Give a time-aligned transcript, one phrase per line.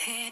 [0.00, 0.29] เ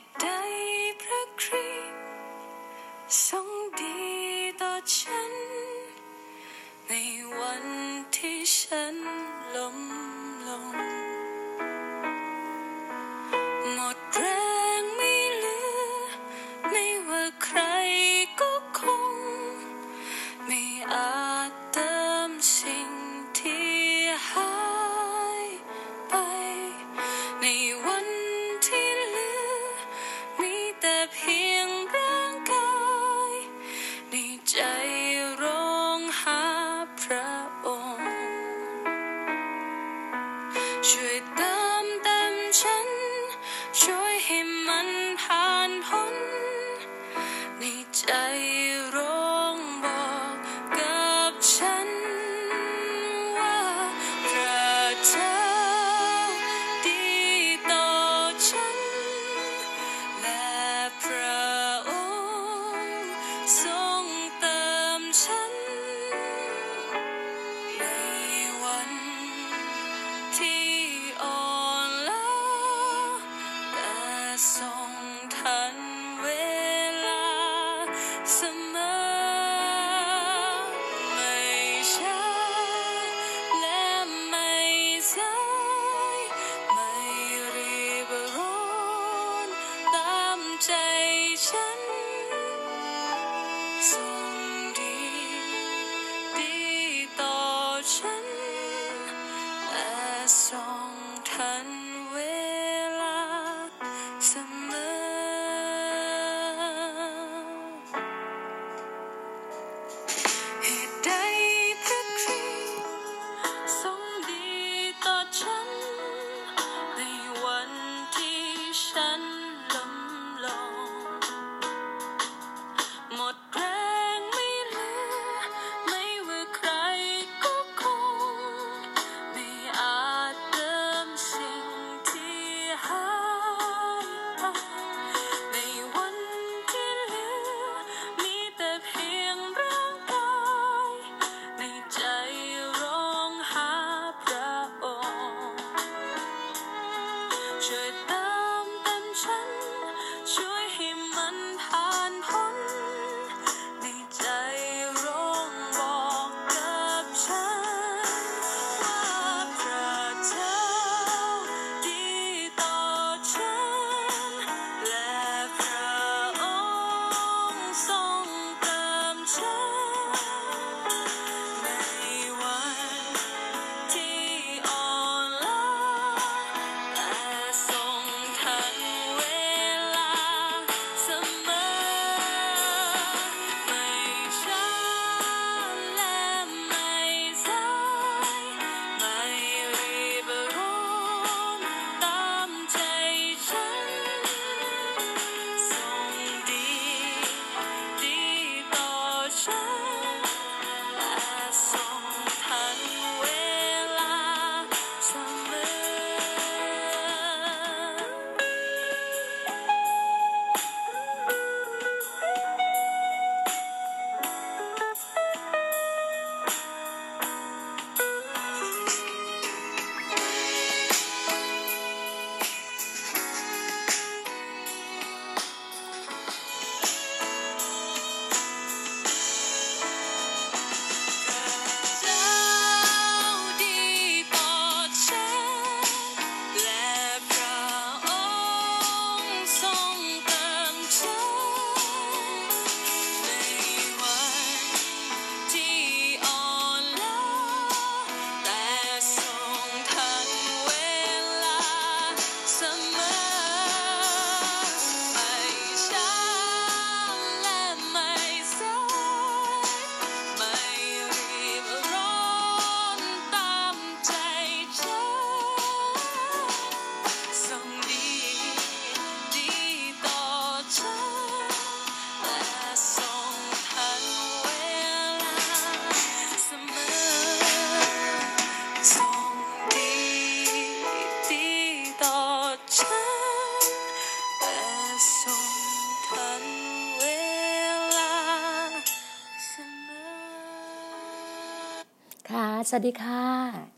[292.70, 293.22] สวัสดีค่ะ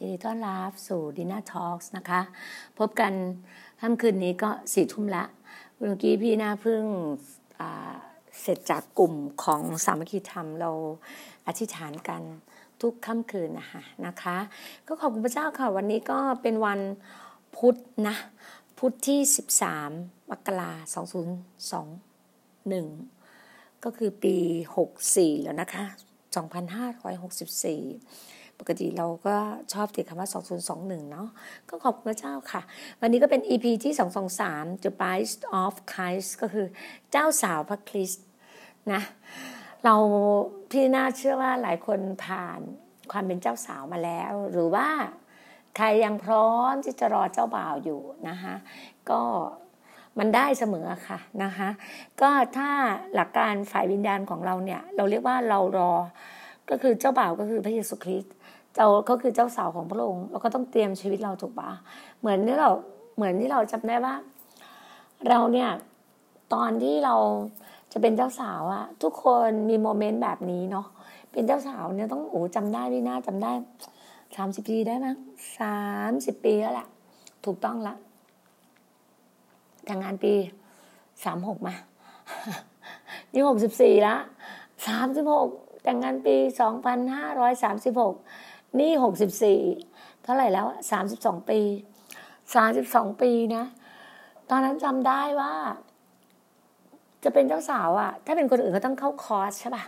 [0.00, 2.20] ยินดีต้อนรับสู่ Dinner Talks นะคะ
[2.78, 3.12] พบกัน
[3.81, 5.25] ค่ำคืนนี้ก็สี่ทุ่มละ
[5.76, 6.82] เมื่อกี้พี่นาเพิ่ง
[8.40, 9.14] เสร็จจากกลุ่ม
[9.44, 10.70] ของสามัคคีธรรมเรา
[11.46, 12.22] อธิษฐานกัน
[12.81, 14.37] ทุกค่ำคืนนะคะนะคะ
[14.87, 16.81] ก็ขอบคุณพระเจ้าค่ะ วันนี้ก็เป็นวัน
[17.56, 17.76] พุธ
[18.08, 18.16] นะ
[18.78, 19.20] พุธที่
[19.76, 21.26] 13มกราคม
[22.90, 24.36] 2021ก็คือปี
[24.90, 25.94] 64 แล้วนะคะ 2564
[28.60, 29.36] ปกติเราก็
[29.72, 30.28] ชอบติดคำว่า
[30.68, 31.28] 2021 เนาะ
[31.68, 32.62] ก็ขอบคุณพระเจ้าค่ะ
[33.00, 33.92] วันนี้ก็เป็น EP ที่
[34.38, 36.66] 223 The Bride of Christ ก็คือ
[37.12, 38.24] เจ้าสาวพระคริสต์
[38.92, 39.02] นะ
[39.84, 39.94] เรา
[40.70, 42.60] พี่น่าเชื่อว่าหลายคนผ่าน
[43.12, 44.88] ความเป็นเจ้าสาวมาแล้ว หรือว่า
[45.76, 48.54] ใครยังพร้อมที่จะรอเจ้าบ่าวอยู่นะคะ
[49.10, 49.22] ก็
[50.18, 51.68] มันได้เสมอค่ะนะคะ
[52.20, 52.70] ก็ถ้า
[53.14, 55.92] หลักการฝ่ายวิญญาณของเราเนี่ย เราเรียกว่าเรารอ
[56.70, 58.34] ก็คือเจ้าบ่าวก็คือพระเยซูคริสต์
[58.75, 61.70] เจ้าก็คือเจ้าสาวของพระองค์เราก็ต้องเตรียมชีวิตเราถูกปะ
[62.20, 62.70] เหมือนที่เรา
[63.17, 64.14] เหมือนที่เราจำได้ว่า
[65.28, 65.70] เราเนี่ย
[66.55, 67.17] ตอนที่เรา
[67.93, 70.87] จะเป็นเจ้าสาวอะทุกคนมีโมเมนต์แบบนี้เนาะ
[71.32, 73.52] เป็นเจ้าสาวเนี่ยต้องโอ้จำได้พี่น้าจำได้
[74.37, 75.06] สามสิบปีได้ไหม
[75.58, 75.78] สา
[76.11, 76.87] มสิบปีแล้วแหละ
[77.44, 77.94] ถูกต้องละ
[79.84, 80.32] แต่งงานปี
[81.25, 81.75] สามหกมา
[83.32, 84.17] นี่หกสิบสี่ละ
[84.87, 85.49] สามสิบหก
[85.82, 88.14] แต่งงานปีสองพันห้าร้อยสามสิบหก
[88.78, 89.61] นี่หกสิบสี่
[90.22, 91.61] เท่าไหร่แล้วสามสิบสองปี
[92.55, 93.64] สามสิบสองปีนะ
[94.50, 95.52] ตอนนั้นจำได้ว่า
[97.25, 99.84] จะเป็นเจ้าสาวอะถ้าเป็นคนอื่นก็ต้องเข้าคอร์สใช่ปะ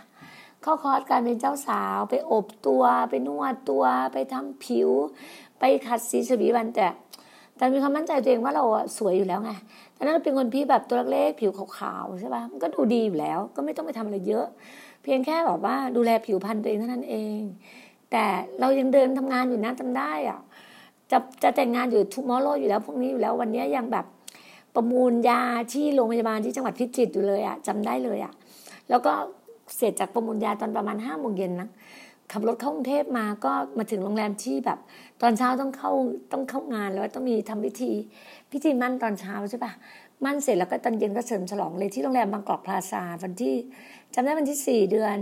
[0.61, 3.83] เข้าคอร์สการเป็นเจ้าสาวไปอบตัว ไปนวดตัว
[4.13, 4.89] ไปทำผิว
[5.59, 6.87] ไปขัดสีสวีวันแต่
[7.57, 8.63] แต่มีความมั่นใจตัวเองว่าเรา
[8.97, 9.51] สวยอยู่แล้วไง
[9.95, 14.45] ต่นั้นเป็นคนพี่แบบตัวเล็กๆผิวขาวๆใช่ป่ะมันก็ดูดีอยู่แล้ว ก็ไม่ต้องไปทำอะไรเยอะ
[15.03, 17.39] เพียงแค่แบบว่าดูแลผิวพรรณตัวเองเท่านั้นเอง
[18.13, 18.25] แต่
[18.59, 20.39] เรายังเดินทำงานอยู่นะจาได้อะ
[21.11, 24.05] จะจะแต่งงานอยู่ทุกมอโลอยู่แล้วพวกนี้อยู่แล้ววันนี้ยังแบบ
[24.75, 25.41] ประมูลยา
[25.73, 28.33] ที่โรงพยาบาลที่จังหวัดพิจิตรอยู่เลยอะจำได้เลยอะ
[28.89, 29.13] แล้วก็
[29.77, 31.69] เสร็จจากประมูลยาตอนประมาณห้าโมงเย็นนะ
[32.31, 34.79] ขับรถเข้ากรุงเทพมาก็มาถึงโรงแรมที่แบบ
[35.21, 35.91] ตอนเช้าต้องเข้า
[36.31, 37.91] ต้องเข้างานแล้วต้องมีทำพิธี
[38.51, 39.71] พิธีหมั้นตอนเช้าใช่ปะห
[40.25, 43.55] มั้นเสร็จแล้วก็ตอนเย็นก็เสริมฉลองเลยที่โรงแรมบางกอกพลาซาวันที่
[44.13, 45.17] จำได้วันที่สี่เดือน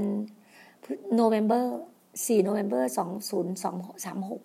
[1.15, 1.77] November
[2.25, 3.75] สี่ November สองศูนย์สอง
[4.05, 4.41] สามหก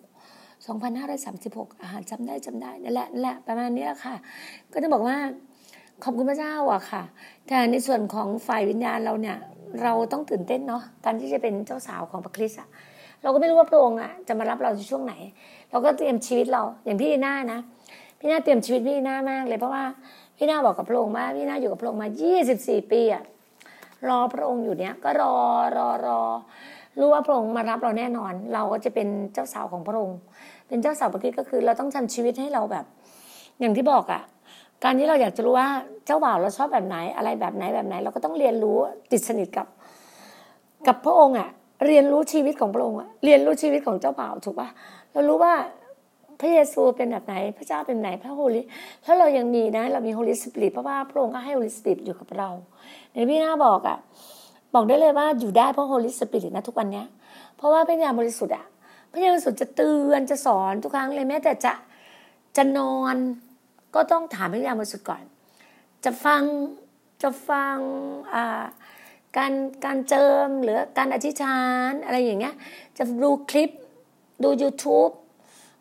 [0.65, 4.15] สองพันห้าร้อยสามสิบหกอาหารจำได้จำได้นั่นแหละนั่นแหละประมาณนี้ค่ะ
[4.73, 5.17] ก็จะบอกว่า
[6.03, 7.03] ขอบคุณพระเจ้าอะค่ะ
[7.47, 9.37] แต่ในส่วนของฝ่ายวิญญาณเราเนี่ย
[9.83, 12.69] เราต้องตื่นเต้นเนาะการที่จะเป็นเจ้าสาวของพระคริสต์อะ
[13.23, 15.13] เราก็ไม่รู้ว่าพระองค์อะจะมารับเราในช่วงไหน
[15.71, 17.59] เราก็เตรียมชีวิตเราอย่างพี่หน้านะ
[18.19, 19.83] พี่หน้าเตรียมชีวิตพี่หน้ามากเลยเพราะว่า
[20.37, 22.09] พี่หน้าบอกกับพระองค์ว่าพี่หน้าอยู่กับพระองค์มา
[22.49, 23.23] 24 ปีอะ
[24.07, 25.35] รอพระองค์อยู่เนี้ยก็รอ
[25.77, 26.21] รอรอ
[26.99, 30.17] รู้ว่าพระองค์มารับเราแน่นอน เราก็จะเป็นเจ้าสาวของพระองค์
[30.67, 32.85] เป็นเจ้าสาวพระคริสต์ก็คือ เราต้องทำชีวิตให้เราแบบ
[33.59, 34.21] อย่างที่บอกอะ
[34.83, 35.67] การที่เราอยากจะรู้ว่า
[36.05, 38.77] เจ้าบ่าวเราชอบแบบไหน อะไรแบบไหนแบบไหน เราก็ต้องเรียนรู้
[39.11, 39.67] ติดสนิทกับ
[40.87, 41.49] กับพระองค์อะ
[41.85, 44.69] เรียนรู้ชีวิตของพระองค์อะเรียนรู้ชีวิตของเจ้าบ่าวถูกปะ
[45.11, 45.53] เรารู้ว่า
[46.39, 48.61] พระเยซูเป็นแบบไหน พระเจ้าเป็นไหนพระ Holy
[49.05, 52.49] ถ้าเรายังมีนะ เรามี Holy Spirit เพราะว่าพระองค์ก็ให้ Holy Spirit อยู่กับเรา
[53.13, 53.97] ในพี่น่าบอกอะ
[54.73, 57.05] บอกได้เลยว่าอยู่ได้เพราะ Holy Spirit นะทุกวันเนี้ย
[57.57, 58.65] เพราะว่าพระยาบริสุทธิ์อะ
[59.11, 61.73] พระยาบริสุทธิ์จะเตือนจะสอนทุกครั้งเลยแม้แต่จะ
[62.57, 63.15] จะนอน
[63.95, 65.23] ก็ต้องถามพระยาบริสุทธิ์ก่อน
[66.05, 66.43] จะฟัง
[67.21, 67.77] จะฟัง
[69.37, 69.53] การ
[69.85, 72.55] การเจิมหรือการอธิษฐานอะไรอย่างเงี้ย
[72.97, 73.69] จะดูคลิป
[74.43, 75.11] ดู YouTube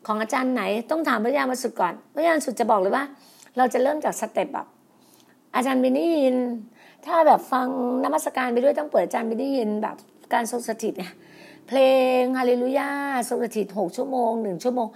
[0.07, 3.05] ของอาจารย์ไหน ต้องถามพระยาบริสุทธิ์ก่อนพระยาบริสุทธิ์จะบอกเลยว่า
[3.57, 4.67] เราจะเริ่มจากสเต็ปแบบ
[5.55, 6.39] อาจารย์บินี่ยิน
[7.07, 7.67] ถ้าแบบฟัง
[8.05, 9.97] นมัสการไปด้วยต้องเปิดอาจารย์บินี่ยินแบบ
[10.33, 11.13] การทรงสถิตเนี่ย
[11.69, 11.79] เพล
[12.21, 12.91] งฮาเลลูยา
[13.29, 14.89] ทรงสถิตหกชั่วโมงหนึ่งชั่วโมง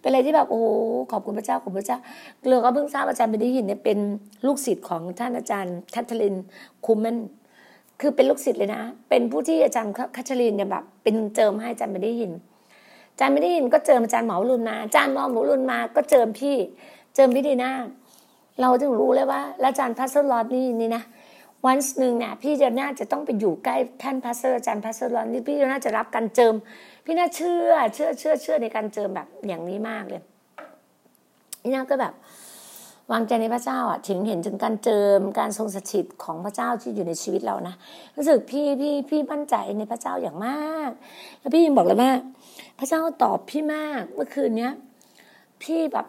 [0.00, 0.62] เป็นอะไรที่แบบโอ้
[1.12, 1.98] ขอบคุณพระเจ้าขอบคุณพระเจ้า
[2.40, 3.98] เกลือก็เพิ่งทราบอาจารย์ไปได้ยินเนี่ยเป็น
[4.46, 6.34] ลูกศิษย์ของท่านอาจารย์คัทลิน
[6.86, 7.16] คุมเมน
[8.00, 12.32] คือเป็นลูกศิษย์เลยนะ เป็นผู้ที่อาจารย์คัทลินเนี่ยแบบเป็นเจิมให้อาจารย์ไม่ได้ยิน
[13.12, 16.56] อาจารย์ไม่ได้ยินก็เจิมอาจารย์หมอรุนมาอาจารย์หมอหมอรุนมา ก็เจิมพี่
[17.14, 17.72] เจิมพี่ดีนา
[18.60, 21.02] เราถึงรู้เลยว่าอาจารย์พัสดุลอดนี่นี่นะ
[21.66, 26.54] วันหนึ่งเนี่ยพี่จะน่าจะต้องไปอยู่ใกล้ท่านพระเซอร์อาจารย์พระเซอร์ลอนนี่พี่จะน่าจะรับการเจิม
[27.04, 30.22] พี่น่าเชื่อ เชื่อเชื่อเชื่อในการเจิมแบบอย่างนี้มากเลย
[31.62, 32.14] พี่น่าก็แบบ
[33.12, 37.74] วางใจในพระเจ้าอะถึงเห็นถึงการเจิมการทรงสถิตของพระเจ้าที่อยู่ในชีวิตเรานะ
[38.16, 40.90] รู้สึกพี่พี่พี่มั่นใจในพระเจ้าอย่างมาก
[41.38, 42.12] แล้วพี่ยังบอกเลยว่า
[42.78, 44.72] พระเจ้าตอบพี่มากเมื่อคืนเนี้ย
[45.62, 46.06] พี่แบบ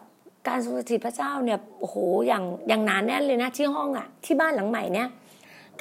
[0.48, 5.08] การทรงสถิตพระเจ้าเนี่ยโอ้โหอย่างอย่างหนานแน่นเลยนะที่ห้องอะที่บ้านหลังใหม่เนี่ย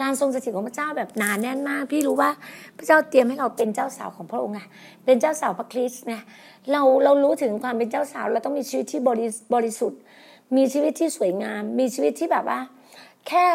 [0.01, 2.29] การทรงสถิตของพระเจ้าแบบหนานแน่นมาก พี่รู้ว่า
[2.77, 4.59] พระเจ้าเตรียมให้เราเป็นเจ้าสาวของพระองค์ไง
[5.05, 6.15] เป็นเจ้าสาวพระคริสต์ไง
[6.71, 9.99] เราเรารู้ถึงความเป็นเจ้าสาว เราต้องมีชีวิตที่บริบริสุทธิ์
[10.55, 12.59] มีชีวิตที่สวยงาม มีชีวิตที่แบบว่า
[13.27, 13.45] แค่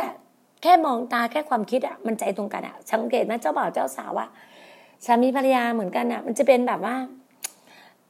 [0.63, 4.29] แค่มองตาแค่ความคิดอะมันใจตรงกันอะสังเกตไหมเจ้าบ่าวเจ้าสาวอะ
[5.05, 6.97] สามีภรรยาเหมือนกันอะมันจะเป็นแบบว่า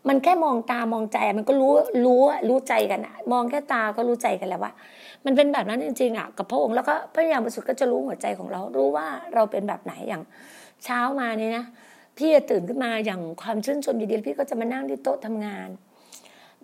[0.08, 1.72] มันแค่มองตามองใจมันก็รู้
[2.04, 4.72] รู้รู้ใจกันอะมองแค่ตาก็รู้ใจกันแล้วว่า
[5.24, 10.22] มันเป็นแบบนั้นจริงๆอะกับพระองค์แล้วก็พระยาบริสุทธิ์ก็จะรู้หัวใจของเรา รู้ว่าเราเป็นแบบไหนอย่าง
[10.84, 11.64] เช้ามาเนี่ยนะ
[12.18, 15.68] พี่จะตื่นขึ้นมาอย่างความชื่นชมดีพี่ก็จะมานั่งที่โต๊ะทำงาน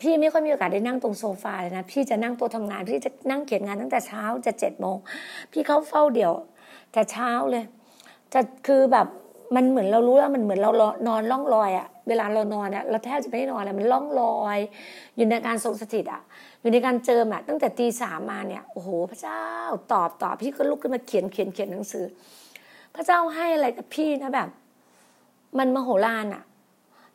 [0.01, 4.97] พี่ไม่ค่อยมีโอกาสได้นั่งตรงโซฟาเลยนะพี่จะนั่งโต๊ะทำงานพี่จะนั่งเขียนงานตั้งแต่เช้าจะเจ็ดโมง
[5.53, 6.33] พี่เขาเฝ้าเดี่ยว
[6.93, 7.65] แต่เช้าเลย
[8.33, 9.07] จะคือแบบ
[9.57, 10.71] มันเหมือนเรารู้แล้วมันเหมือนเรา
[11.07, 14.59] นอนล่องลอยอะ เวลาเรานอนอะเราแทบจะไม่ได้นอนเลยมันล่องลอย
[15.17, 16.23] อยู่ในการทรงสถิตอะ
[16.61, 19.43] อยู่ในการเจิมอะตั้งแต่ตีสามมาเนี่ยโอ้โหพระเจ้า
[19.93, 22.05] ตอบตอบพี่ก็ลุกขึ้นมาเขียนเขียนเขียนหนังสือ
[22.95, 24.49] พระเจ้าให้อะไรกับพี่นะแบบ
[25.59, 26.43] มันมโหฬารอะ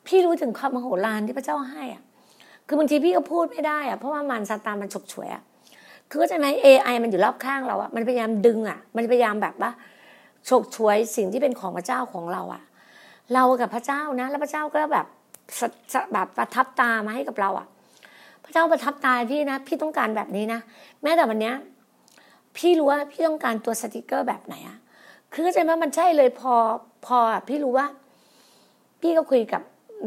[0.06, 2.02] พี่รู้ถึงความมโหฬารที่พระเจ้าให้อะ
[2.66, 5.42] คือบางทีพี่ก็พูดไม่ได้อะเพราะว่ามันซาตานมันฉกฉวยอะ
[6.10, 9.70] คือก็จะไหมเอไอมันอยู่รอบข้างเราอะมันพยายามดึงอะมันพยายามแบบว่า
[10.48, 12.62] ฉกฉวยสิ่งที่เป็นของพระเจ้าของเราอะ
[13.34, 15.06] เรากับพระเจ้านะ แล้วพระเจ้าก็แบบ
[16.12, 17.66] แบบประทับตามาให้กับเราอะ
[18.44, 20.60] พระเจ้าประทับตาพี่นะ พี่ต้องการแบบนี้นะ
[21.02, 21.54] แม้แต่วันเนี้ย
[22.56, 24.76] พี่รู้ว่าพี่ต้องการตัวสติกเกอร์แบบไหนอะ
[25.32, 26.54] คือเข้าใจไหมมันใช่เลยพอ
[27.06, 27.18] พอ
[27.48, 27.86] พี่รู้ว่า
[29.00, 29.62] พี่ก็คุยกับ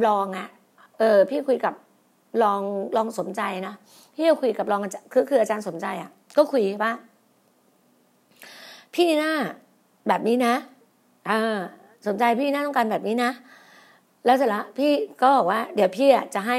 [0.05, 0.47] รองอะ
[0.99, 1.73] เออ พี่คุยกับ
[2.43, 2.61] รอง
[2.95, 3.73] รองสมใจนะ
[4.15, 4.81] พี่ก็คุยกับรอง
[5.13, 6.91] คือคืออาจารย์สมใจอะก็คุยว่า
[8.93, 9.33] พี่นีน่า
[10.07, 10.53] แบบนี้นะ
[11.29, 11.59] อ่า
[12.07, 13.31] สมใจพี่น่าต้องการแบบนี้นะ
[14.25, 14.91] แล้วเสร็จแล้วพี่
[15.21, 16.57] ก็บอกว่า เดี๋ยวพี่อะจะให้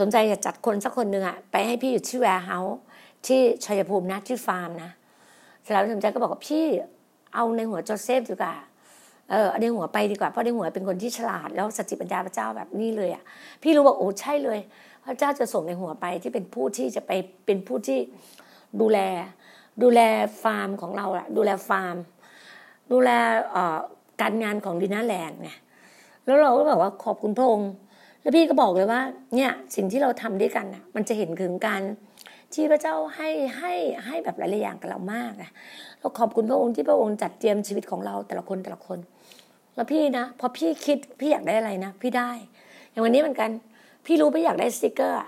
[0.00, 2.78] สมใจจะจัดคนสักคนหนึ่งอะไปให้พี่อยู่ที่ warehouse
[3.26, 4.90] ที่ชัยภูมินะที่ฟาร์มนะ
[5.62, 6.64] เสร็จแล้วสมใจก็บอกว่าพี่
[7.34, 8.54] เอาในหัวโจเซฟดีกว่า
[9.30, 13.22] เออในหัวไปดีกว่าเพราะในหัวเป็นคนที่ฉลาดแล้วสติปัญญาพระเจ้าแบบนี้เลยอะ
[13.62, 14.60] พี่รู้ว่าโอ้ใช่เลย
[15.04, 17.12] พระเจ้าจะส่งในหัวไปที่เป็นผู้ที่จะไป
[17.46, 17.98] เป็นผู้ที่
[18.80, 18.98] ดูแล
[19.82, 20.00] ดูแล
[20.42, 21.96] ฟาร์มของเราอะดูแลฟาร์ม
[22.92, 23.10] ดูแล
[24.20, 25.50] การงานของดีน่าแลนด์ไง
[26.24, 27.70] แล้วเราก็บอกว่าขอบคุณพระองค์
[28.22, 29.00] แล้วพี่ก็บอกเลยว่า
[29.34, 31.82] เนี่ยสิ่งที่เราทำด้วยกันอะมันจะเห็นถึงการ
[32.54, 33.72] ที่พระเจ้าให้ให้
[34.06, 35.50] ให้แบบหลายๆอย่างกับเรามากอะ
[36.00, 38.98] เราขอบคุณพระองค์ที่พระองค์จัดเตรียมชีวิตของเราแต่ละคนแต่ละคน
[39.74, 42.30] แล้วพี่นะพอพี่คิดพี่อยากได้อะไรนะพี่ได้
[42.90, 43.50] อย่างวันนี้เหมือนกัน
[44.06, 45.18] พี่รู้พี่อยากได้สติกเกอร์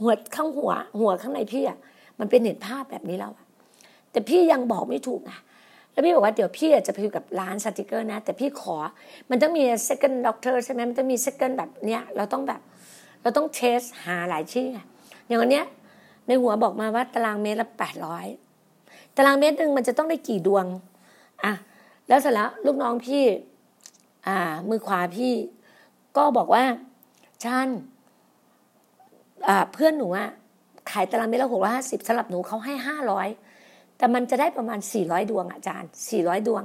[0.00, 1.78] หัวข้างหัว หัวข้างในพี่อะ
[2.20, 3.32] มันเป็นเห็นภาพแบบนี้แล้ว
[4.10, 5.32] แต่พี่ยังบอกไม่ถูกไง
[5.98, 8.76] แล้วพี่บอกว่าเดี๋ยวพี่จะไปอยู่กับร้านสติกเกอร์นะ แต่พี่ขอ
[9.30, 12.60] มันต้องมี second doctor ใช่ไหมมันต้องมี second แบบเนี้ยเราต้องแบบ
[13.22, 14.78] เราต้องเทสหาหลายที่อ
[15.26, 15.66] อย่างวันเนี้ย
[16.26, 18.26] ในหัวบอกมาว่าตารางเมตรละแปดร้อย
[19.16, 20.66] ตารางเมตรหนึ่งมันจะต้องได้กี่ดวง
[21.44, 21.52] อะ
[22.08, 23.24] แล้วเสร็จแล้วลูกน้องพี่
[24.26, 24.38] อ่า
[24.68, 25.32] มือขวาพี่
[26.16, 26.64] ก็บอกว่า
[27.44, 27.68] ชัน
[29.48, 30.28] อ่าเพื่อนหนูอะ
[30.90, 33.28] ขายตารางเมตรละหกร้อยห้าสิบสำหรับหนูเขาให้ห้าร้อย
[33.98, 36.64] แต่มันจะได้ประมาณสี่ร้อยดวงอาจารย์สี่ร้อยดวง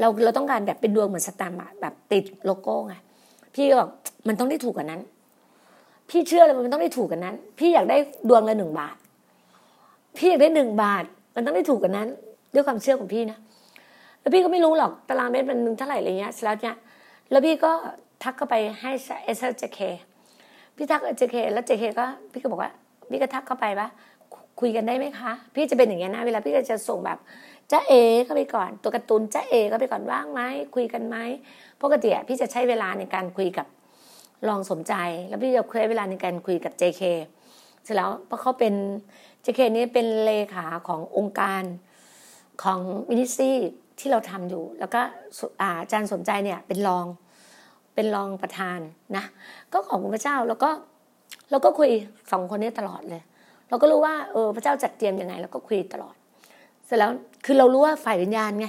[0.00, 2.94] เราเราต้องการแบบเป็นดวงเหมือนสแตมป์แบบติดโลโก้ไง
[3.54, 3.90] พี่ก็บอก
[4.28, 5.00] มันต้องได้ถูกกว่านั้น
[6.10, 7.96] พี่เชื่อเลยมันต้องได้ถูกกันนั้น พี่อยากได้
[8.28, 8.96] ดวงละหนึ่งบาท
[10.18, 12.08] พี่อยากได้หนึ่งบาท มันต้องได้ถูกกันนั้น
[12.54, 13.38] ด้วยความเชื่อของพี่นะ
[14.20, 16.76] แล้วพี่ก็ไม่รู้หรอกตารางเมตรมันเท่าไหร่อะไรเงี้ยแล้วเนี่ย
[17.30, 17.70] แล้วพี่ก็
[18.22, 18.90] ทักเข้าไปให้
[19.24, 19.78] เอสเจเค
[20.76, 22.70] พี่ทักเจเคแล้วเจเคก็พี่ก็บอกว่า
[23.10, 23.88] พี่ก็ทักเข้าไปว่า
[24.60, 27.18] คุยกันได้ไหมคะ พี่จะเป็นอย่างนี้นะ เวลาพี่จะส่งแบบ
[27.72, 27.92] จ้าเอ
[28.24, 30.40] เข้าไปก่อน ตัวการ์ตูนจ้าเอเข้าไปก่อนว่างไหม
[30.74, 31.16] คุยกันไหม
[31.82, 33.66] ปกติพี่จะใช้เวลาในการคุยกับ
[34.48, 34.94] ลองสมใจ
[35.28, 37.02] แล้วพี่จะใช้เวลาในการคุยกับ JK
[37.84, 38.74] เสร็จแล้วเพราะเขาเป็น
[39.44, 41.62] JK นี้เป็นเลขาขององค์การ
[42.62, 43.56] ของมินิซี่
[43.98, 45.00] ที่เราทำอยู่ แล้วก็
[45.60, 47.06] อาจารย์สมใจเนี่ยเป็นรอง
[47.94, 48.78] เป็นรองประธาน
[49.16, 49.24] นะ
[49.72, 50.70] ก็ขอบคุณพระเจ้าแล้วก็
[51.50, 51.90] เราก็คุย
[52.30, 53.22] สองคนนี้ตลอดเลย
[53.68, 56.14] เราก็รู้ว่าเออพระเจ้าจัดเตรียมยังไงเราก็คุยตลอด
[56.86, 57.10] เสร็จแล้ว
[57.44, 58.66] คือเรารู้ว่าฝ่ายวิญญาณไง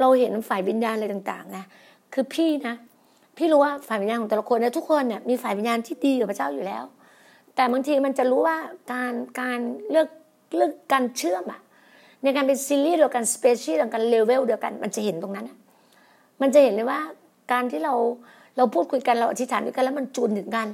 [0.00, 1.58] เราเห็นฝ่ายวิญญาณอะไรต่างๆไง
[2.14, 2.76] คือพี่นะ
[3.36, 6.84] พี่รู้ว่าฝ่ายวิญญาณของแต่ละคนเนี่ยทุกคนเนี่ยมีฝ่ายวิญญาณที่ดีกับพระเจ้าอยู่แล้ว
[7.54, 8.56] แต่บางทีมันจะรู้ว่า
[8.92, 9.58] การการ
[9.90, 10.08] เลือก
[10.56, 11.60] เลือกการเชื่อมอะ
[12.22, 15.56] ในการเป็นซีรีส์เดียวกันสเปเชียลเดียวกันเลเวลเดียวกันมันจะเห็นตรงนั้นอะ
[16.40, 17.00] มันจะเห็นเลยว่า
[17.52, 17.94] การที่เรา
[18.56, 20.68] เราพูดคุยกันเราอธิษฐานด้วยกันแล้วมันจูนถึงกัน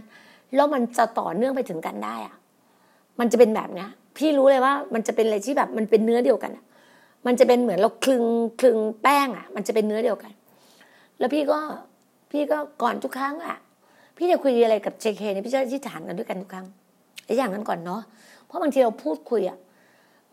[0.54, 2.34] แล้วมันจะต่อเนื่องไปถึงกันได้อะ
[3.20, 6.50] มันจะเป็นแบบนี้พี่รู้เลยว่ามันจะเป็นอะไรที่แบบมันเป็นเนื้อเดียวกัน
[7.26, 8.24] มันจะเป็นเหมือนเราคลึง
[8.60, 10.32] คลึงแป้งอะ มันจะเป็นเนื้อเดียวกัน
[11.18, 11.58] แล้วพี่ก็
[12.30, 13.56] พี่ก็ก่อนทุกครั้งอะ
[14.16, 16.66] พี่จะคุยอะไรกับเจเคเนี่ยพี่จะที่ฐานกันด้วยกันทุกครั้ง
[17.24, 18.02] ไอ้อย่างนั้นก่อนเนาะ
[18.46, 19.58] เพราะบางทีเราพูดคุยอะ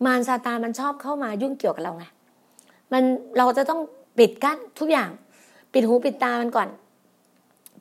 [0.04, 2.04] มารซาตานมันชอบเข้ามายุ่งเกี่ยวกับเราไง
[2.92, 3.02] มัน
[3.38, 3.80] เราจะต้อง
[4.18, 5.10] ปิดกั้นทุกอย่าง
[5.72, 6.68] ปิดหูปิดตามันก่อน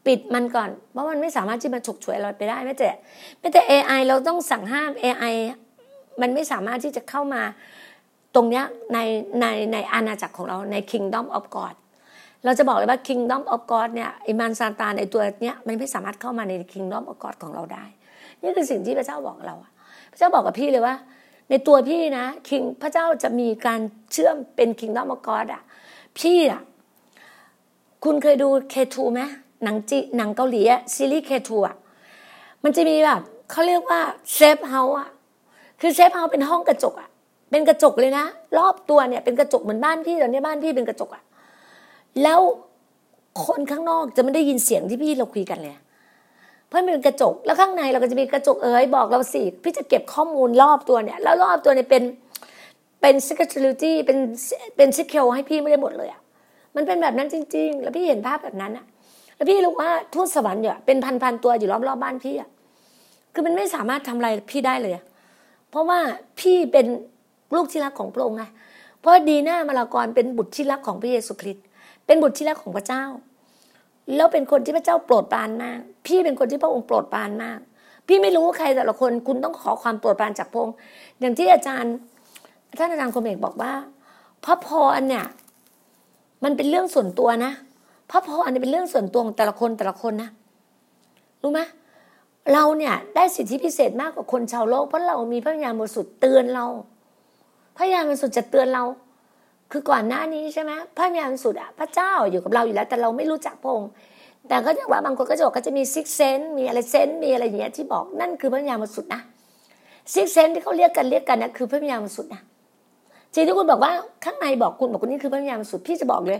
[0.06, 2.90] ปิดมันก่อน เพราะมันไม่สามารถที่มาฉกฉวยเราไปได้ไม่แต่
[3.40, 5.34] ไม่แต่ AI เราต้องสั่งห้าม AI
[6.22, 7.42] มันไม่สามารถที่จะเข้ามา
[8.36, 9.00] ตรงเนี้ยใน
[9.42, 11.76] ในในอาณาจักรของเราใน Kingdom of God
[12.46, 17.86] เราจะบอกเลยว่า Kingdom of God เนี่ยไอมานซาตานในตัวเนี้ยมันไม่สามารถเข้ามาใน Kingdom of God ของเราได้
[18.42, 19.56] นี่คือสิ่งที่พระเจ้าบอกเรา
[20.12, 20.96] พระเจ้าบอกกับพี่เลยว่า
[21.50, 23.80] ในตัวพี่นะคิงพระเจ้าจะมีการ
[24.12, 25.62] เชื่อมเป็น Kingdom of God อะ
[26.20, 26.62] พี่อะ
[28.04, 29.22] คุณเคยดูเคทูไหม
[29.64, 31.76] หนังจีหนังเกาหลีอะซีรีส์เคทูอะ
[32.64, 34.00] มันจะมีแบบเขาเรียกว่า
[34.34, 35.10] safe house อะ
[35.82, 37.10] คือ safe house เป็นห้องกระจกอะ
[37.52, 38.26] เป็นกระจกเลยนะ
[38.58, 41.24] รอบตัวเนี่ยเป็นกระจกเหมือนบ้านพี่ตอนนี้บ้านพี่เป็นกระจกอะ
[42.24, 42.40] แล้ว
[43.46, 45.74] คนข้างนอกจะไม่ได้ยินเสียงที่พี่เราคุยกันเลย
[46.68, 52.04] เพราะมันเป็นกระจกแล้วข้างในเราก็จะมีกระจกเอ๋ยบอกเราสิพี่จะเก็บข้อมูลรอบตัวเนี่ย แล้วรอบตัวเนี่ยเป็น
[53.02, 54.18] เป็น security เป็น
[54.78, 56.22] เป็น secure ให้พี่ไม่ได้หมดเลยอะ
[56.76, 58.86] มันเป็นแบบนั้นจริง ๆ แล้วพี่เห็นภาพแบบนั้นอะ
[59.44, 62.50] แล้วพี่รู้ว่าทูตสวรรค์อยู่เป็นพันๆตัวอยู่รอบๆบ้านพี่อะ
[63.34, 64.94] คือมันไม่สามารถทำอะไรพี่ได้เลย
[65.70, 66.00] เพราะว่า
[66.40, 66.86] พี่เป็น
[67.56, 68.44] ลูกที่รักของพระองค์ไง
[69.00, 71.66] เพราะดีหน้ามาลากรเป็นบุตรที่รักของพระเยซูคริสต์
[72.06, 73.04] เป็นบุตรที่รักของพระเจ้า
[74.16, 77.60] แล้วเป็นคนที่พระเจ้าโปรดปรานมาก พี่เป็นคนที่พระองค์โปรดปรานมาก
[78.08, 80.76] พี่ไม่รู้ว่าใครแต่ละคนคุณต้องขอความโปรดปรานจากพระองค์
[81.20, 81.94] อย่างที่อาจารย์
[82.80, 83.74] ท่านอาจารย์คมเอกบอกว่า
[84.46, 85.26] พระพรเนี่ย
[86.44, 87.54] มันเป็นเรื่องส่วนตัวนะ
[88.14, 90.30] พระพรเนี่ยเป็นเรื่องส่วนตัวของแต่ละคนแต่ละคนนะ
[91.42, 91.62] รู้ไหม
[92.54, 96.66] เราเนี่ยได้สิทธิพิเศษมากกว่าคนชาวโลก เพราะเรามีพระญาณบริสุทธิ์เตือนเรา
[97.78, 98.84] พระญาณบริสุทธิ์จะเตือนเรา
[99.72, 103.90] คือก่อนหน้านี้ใช่ไหมพระญาณบริสุทธิ์อะพระเจ้าอยู่กับเราอยู่แล้ว แต่เราไม่รู้จักพระองค์
[104.48, 109.22] แต่ก็จะว่าบางคนก็จะบอกก็จะมีซิกเซนมีอะไรเซนมีอะไรอย่างเงี้ยที่บอกนั่นคือพระญาณบริสุทธิ์นะ
[110.14, 112.42] ซิกเซนที่เขาเรียกกันเรียกกันนะคือพระญาณบริสุทธิ์นะ
[113.34, 113.92] จริงที่คุณบอกว่า
[114.24, 116.40] ข้างในบอกคุณบอกคุณนี่คือพระวิญญาณบริสุทธิ์พี่จะบอกเลย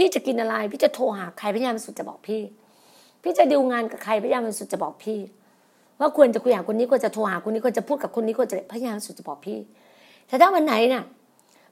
[0.00, 2.42] พี่จะกินอะไร พี่จะโทรหาใครพระวิญาณบริสุทธิ์จะบอกพี่
[3.22, 5.18] พี่จะดีลงานกับใครพระวิญาณบริสุทธิ์จะบอกพี่
[6.00, 9.58] ว่าควรจะคุยกับคนนี้ควรจะโทรหาคนนี้ควรจะพูดกับคนนี้ควรจะพระวิญาณบริสุทธิ์จะบอกพี่
[10.26, 11.02] แต่ถ้าวันไหนเนี่ย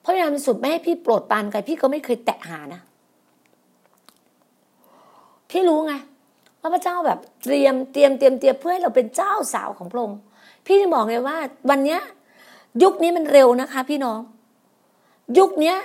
[0.04, 2.80] พระวิญาณบริสุทธิ์ไม่ให้พี่โปรดปานใครพี่ก็ไม่เคยแตะหานะ
[5.50, 5.94] พี่รู้ไง
[6.60, 10.18] ว่าพระเจ้าแบบเตรียมเตรียมเตรียมเตรียมเพื่อให้เราเป็นเจ้าสาวของพระองค์
[10.66, 11.36] พี่จะบอกเลยว่า
[11.70, 12.00] วันเนี้ย
[12.82, 14.20] ยุคนี้มันเร็วนะคะ พี่น้อง
[15.38, 15.76] ยุคเนี้ย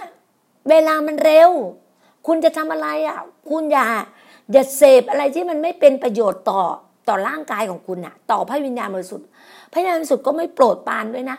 [0.70, 1.52] เวลามันเร็ว
[2.28, 3.88] คุณจะทำอะไรอะ คุณอย่า
[4.52, 6.62] อย่าเสพอะไรที่มันไม่เป็นประโยชน์ต่อ
[7.08, 9.28] ต่อร่างกายของคุณอะ ต่อพระวิญญาณบริสุทธิ์
[9.72, 11.38] พระวิญญาณบริสุทธิ์ก็ไม่โปรดปานด้วยนะ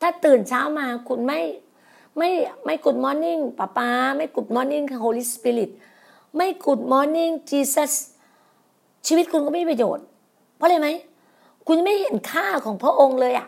[0.00, 1.40] ถ้าตื่นเช้ามาคุณไม่
[2.18, 2.30] ไม่
[2.64, 5.70] ไม่กุดมอร์นิ่งป้าป้าไม่ good morning Holy Spirit
[6.36, 7.92] ไม่ good morning Jesus
[9.06, 10.04] ชีวิตคุณก็ไม่มีประโยชน์
[10.56, 10.88] เพราะอะไรไหม
[11.66, 13.46] คุณไม่เห็นค่าของพระองค์เลยอะ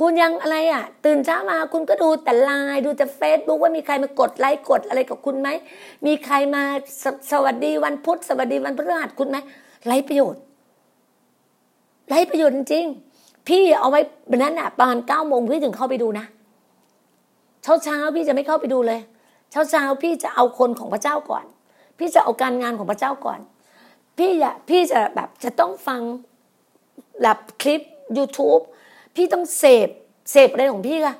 [0.00, 5.48] คุณยังอะไรอะ ตื่นเช้ามาคุณก็ดูแต่ไลน์ดูแต่เฟซบุ๊กว่ามีใครมากดไลค์กดอะไรกับคุณไหม
[6.06, 6.62] มีใครมา
[7.02, 9.36] สสวัสดีวันพุธสวัสดีวันพฤหัสคุณไหม
[9.86, 10.40] ไร้ประโยชน์
[12.08, 12.86] ไร้ประโยชน์จริง
[13.48, 16.26] พี่เอาไว้แบบนั้นอะประมาณเก้าโมงพี่ถึงเข้าไปดูนะ
[17.62, 19.00] เช้าเช้าพี่จะไม่เข้าไปดูเลย
[19.50, 21.44] เช้าเช้าพี่จะเอาคนของพระเจ้าก่อน
[21.98, 23.40] พี่จะเอาการงานของพระเจ้าก่อน
[24.18, 26.00] พี่จะพี่จะแบบจะต้องฟัง
[27.22, 27.80] แบบคลิป
[28.16, 28.62] YouTube
[29.18, 29.88] พี่ต้องเสพ
[30.32, 31.14] เสพอะไรของพี่คะ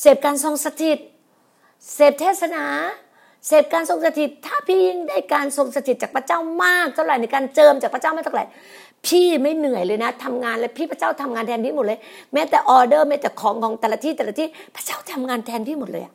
[0.00, 0.98] เสพการทรงสถิต
[1.94, 2.64] เสพเทศนา
[3.46, 8.44] เสพการทรงสถิต ถ้าพี่ยิ่งได้การทรงสถิตจากพระเจ้ามากเท่าไหร่ในการเจิมจากพระเจ้ามากเท่าไหร่
[9.06, 11.98] พี่ไม่เหนื่อยเลยนะทำงานเลยพี่พระเจ้าทำงานแทนพี่หมดเลย
[12.32, 16.14] แม้แต่ออเดอร์แม้แต่ของของแต่ละที่แต่ละที่พระเจ้าทำงานแทนพี่หมดเลยอะ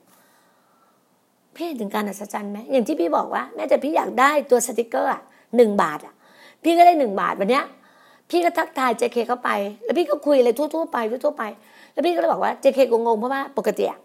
[1.55, 5.21] พี่เห็นถึงการอัศจรรย์ไหมอย่างที่พี่บอกว่าแม้แต่พี่อยากได้ตัวสติกเกอร์อะ
[5.55, 6.13] หนึ่งบาทอะ
[6.63, 7.65] พี่ก็ได้หนึ่งบาทวันเนี้ย
[8.29, 9.49] พี่ก็ทักทายเจเคเข้าไป
[9.83, 11.43] แล้วพี่ก็คุยอะไรทั่วๆไปทั่วๆไป
[11.93, 13.99] แล้วพี่ก็เลยบอกว่าเจเคก็งงเพราะว่าปกติอะ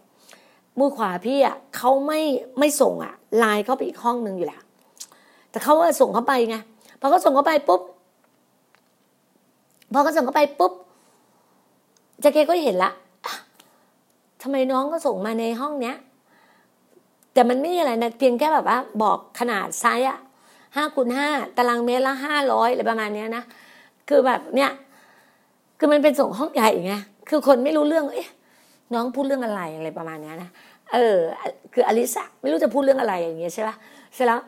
[0.78, 2.20] มือขวาพี่อะเขาไม่
[2.58, 4.62] ไม่ส่งอะไลน์เข้าไปอีกห้องหนึ่งอยู่แล้ว
[5.50, 6.56] แต่เขาว่าส่งเข้าไปไง
[7.00, 7.80] พอเขาส่งเข้าไปปุ๊บ
[9.92, 10.72] พอเขาส่งเข้าไปปุ๊บ
[12.20, 12.90] เจเคก็เห็นละ
[14.42, 15.96] ทำไมน้องก็ส่งมาในห้องเนี้ย
[17.32, 20.18] แต่มันไม่มีอะไรนะเพียงแค่แบบว่า บอกขนาดไซส์อะ
[20.76, 23.44] ห้าคูณห้าตารางเมตรละห้าร้อยอะไรประมาณเนี้ยนะ
[24.12, 24.70] คือแบบเนี้ย
[25.78, 26.94] คือมันเป็นส่งห้องใหญ่ไง
[27.28, 28.30] คือคนไม่รู้เรื่องเอ๊ะ
[28.94, 30.50] น้องพูดเรื่องอะไรอะไรประมาณนี้นะ
[30.92, 31.18] เออ
[31.72, 33.76] คืออลิสะไม่รู้จะพูดเรื่องอะไรอย่างเงี้ยใช่ปะ
[34.14, 34.40] เสร็จแล้ว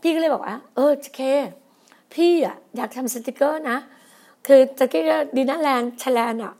[0.00, 1.20] พี่ก็เลยบอกว่าเออเค
[2.14, 3.78] พี่อะอยากทำสติกเกอร์นะ
[4.46, 6.54] คือสติกเกอร์ดินาแลนด์ชแลนอะ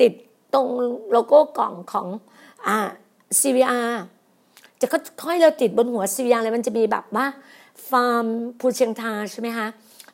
[0.00, 0.12] ติด
[0.54, 0.68] ตรง
[1.10, 2.06] โลโก้กล่องของ
[2.66, 2.76] อ่า
[3.40, 3.90] CVR
[4.80, 4.86] จะ
[5.22, 7.26] ค่อยเราติดบนหัว CVR เลยมันจะมีแบบว่า
[7.88, 8.26] ฟาร์ม
[8.60, 9.68] ภูเชียงทาใช่ไหมคะ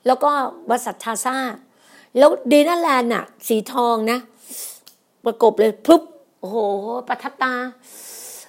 [0.07, 0.31] แล้วก็
[0.69, 1.37] บริษัททาซา
[2.19, 4.19] แล้วดีนาแลนด์อะสีทองนะ
[5.25, 6.03] ประกบเลยปุ๊บ
[6.41, 6.59] โอ้โห
[7.09, 7.55] ประทับตา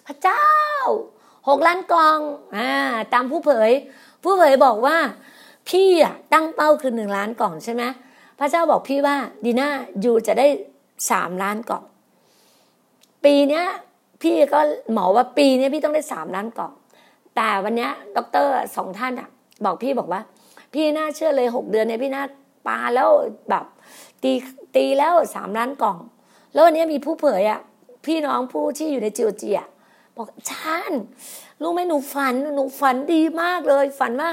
[0.08, 0.46] พระเจ้า
[1.48, 2.20] หกล้านกล่อง
[2.58, 2.72] อ่า
[3.14, 3.72] ตามผู้เผย
[4.24, 4.98] ผู้เผยบอกว่า
[5.70, 7.84] พี่อะตั้งเป้าคือหนึ่งล้านกล่องใช่ไหม
[8.40, 9.16] พระเจ้าบอกพี่ว่า
[9.46, 9.70] ดีน่า
[10.02, 10.48] you จะได้
[11.12, 11.84] สามล้านกล่อง
[13.24, 13.66] ปีเนี้ย
[14.22, 16.74] พี่ก็มองว่าปีเนี้ยพี่ต้องได้สามล้านกล่อง
[17.36, 19.30] แต่วันเนี้ยด็อกเตอร์สองท่านอะ
[19.66, 20.22] บอกพี่บอกว่า
[20.76, 22.24] พี่น่าเชื่อเลยหกเดือนเนี่ยพี่น่า
[22.68, 23.10] ปาแล้ว
[23.50, 23.66] แบบ
[24.24, 24.34] ตี
[24.76, 25.98] ตีแล้วสามล้านกล่อง
[26.54, 27.62] แล้ววันนี้มีผู้เผยอะ
[28.06, 29.68] พี่น้องผู้ที่อยู่ในจีโอจีอะ
[30.18, 30.94] บอกจารย์
[31.62, 34.30] รู้ไหมหนูฝันหนูฝันดีมากเลย ฝันว่า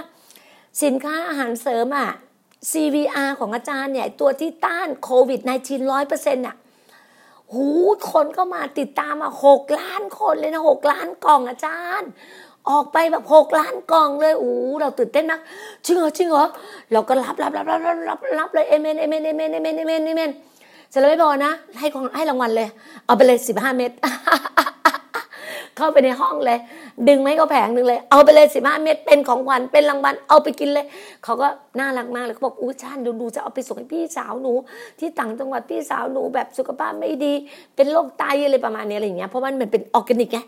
[0.83, 2.11] สินค้าอาหารเสริมอะ
[2.71, 6.57] CVR ของอาจารย์เนี่ยตัวที่ต้านโควิด -19 ร้อยเปอร์เซ็นต์อะ
[7.53, 7.69] หู
[8.11, 12.11] คนก็มาติดตามมาหกล้านคนเลยนะหกล้านกล่องอาจารย์
[12.71, 15.41] ออกไปแบบหกล้านกล่องเลยโอ้เราตื่นเต้นนัก
[15.85, 16.45] จริงเหรอจริงเหรอ
[16.93, 20.31] เราก็รับรับรับรับรับรับรับเลย Amen Amen Amen Amen Amen Amen
[20.91, 22.69] เสร็จแล้วไม่พอนะ ให้ของให้รางวัลเลย
[23.07, 23.91] เอาไปเลยสิบห้าเม็ด
[25.77, 26.59] เข้าไปในห้องเลย
[27.09, 30.87] ดึงไม่ก็แผงหนึ่งเลย เอาไปเลยสิบห้าเม็ดเป็นของขวัญเป็นรางวัลเอาไปกินเลย
[31.25, 31.49] เขาก็
[31.79, 34.53] น่ารักมากเลยเขาบอกอู้ชานดูดูจะเอาไปส่งให้พี่สาวหนู
[34.99, 37.33] ที่ต่างจังหวัดพี่สาวหนูแบบสุขภาพไม่ดี
[37.77, 40.39] เป็นโรคไตอะไรประมาณนี้อะไรอย่างเงี้ยเพราะมันมันเป็นออร์แกนิกไง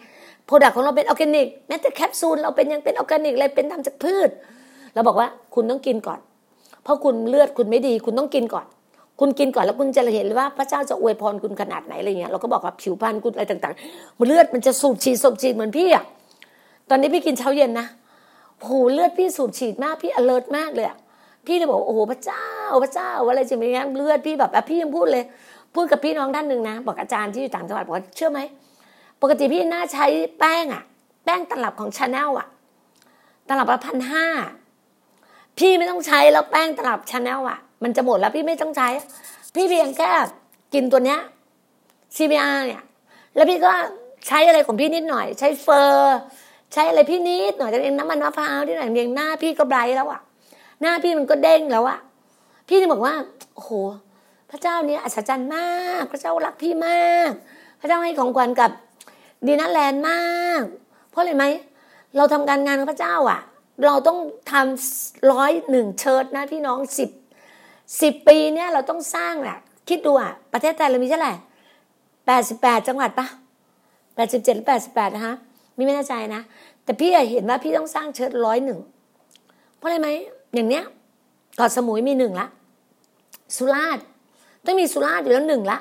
[0.47, 4.31] product ของเราเป็นออร์แกนิกแม้แต่แคปซูลเราเป็นยังเป็นออร์แกนิกเลยเป็นทำจากพืช
[4.95, 6.21] เราบอกว่าคุณต้องกินก่อน
[6.83, 8.67] เพราะคุณเลือดคุณไม่ดี คุณต้องกินก่อน
[9.21, 16.05] คุณกินก่อนแล้วคุณจะเห็นเลยว่าพระเจ้าจะอวยพรคุณขนาดไหนอะไรเงี้ยเราก็บอกว่าผิวพรรณคุณอะไรต่างๆมันเลือดมันจะสูบฉีดสูบฉีดเหมือนพี่อะ
[16.89, 17.87] ตอนนี้พี่กินเช้าเย็นนะ
[18.63, 20.97] โหเลือดพี่สูบฉีดมากพี่ alert มากเลยอะ
[21.47, 22.47] พี่เลยบอกโอ้โหพระเจ้า
[22.85, 25.25] พระเจ้าอะไรจะมีเลือดพี่แบบพี่ยังพูดเลย
[25.75, 28.41] พูดกับพี่น้องท่านหนึ่งนะ บอกอาจารย์ที่อยู่ต่างจังหวัดบอกเชื่อไหม
[29.27, 30.07] ปกติพี่น่าใช้
[30.39, 30.83] แป้งอะ
[31.25, 32.49] แป้งตลับของชาแนลอะ
[33.49, 34.27] ตลับละพันห้า
[35.59, 38.89] พี่ไม่ต้องใช้แล้วแป้งตลับชาแนลอะมันจะหมดแล้วพี่ไม่ต้องใช้
[39.55, 40.09] พี่เพียงแค่
[40.75, 41.21] กินตัวเนี้ย
[42.17, 42.83] CBR เนี่ย
[43.35, 43.73] แล้วพี่ก็
[44.27, 46.19] ใช้อะไรของพี่นิดหน่อย ใช้เฟอร์
[46.73, 50.21] ใช้อะไรพี่นิดหน่อยแต่เองน้ำมันมะพร้าวที่หน่อยเองหน้าพี่ก็ bright แล้วอะ
[50.81, 51.99] หน้าพี่มันก็เด้งแล้วอะ
[52.69, 53.15] พี่เลยบอกว่า
[53.55, 53.71] โอ้โห
[54.51, 55.69] พระเจ้าเนี่ยอัศจรรย์มา
[56.01, 57.31] ก พระเจ้ารักพี่มาก
[57.81, 58.71] พระเจ้าให้ของขวัญกับ
[59.47, 60.63] ดีนัทแลนมาก
[61.11, 61.45] เพราะอะไรไหม
[62.17, 63.41] เราทำการงานของพระเจ้าอะ
[63.85, 64.19] เราต้อง
[64.51, 67.11] ทำร้อยหนึ่งเชิดนะพี่น้องสิบ
[68.03, 71.33] สิบปีเนี่ยเราต้องสร้างแหละคิดดูอะประเทศไทยเรามีเท่าไหร่
[72.27, 73.27] แปดสิบแปดจังหวัดปะ
[74.15, 75.35] แปดสิบเจ็ดหรือแปดสิบแปดนะคะ
[75.77, 76.43] มีไม่แน่ใจนะ
[76.85, 78.79] แต่พี่เห็นว่าพี่ต้องสร้างเชิดร้อยหนึ่ง
[79.77, 80.09] เพราะอะไรไหม
[80.55, 80.85] อย่างเนี้ย
[81.57, 82.47] เกาะสมุยมีหนึ่งละ
[83.57, 84.05] สุราษฎร์
[84.65, 85.79] ต้องมีสุราษฎร์อยู่แล้วหนึ่งละ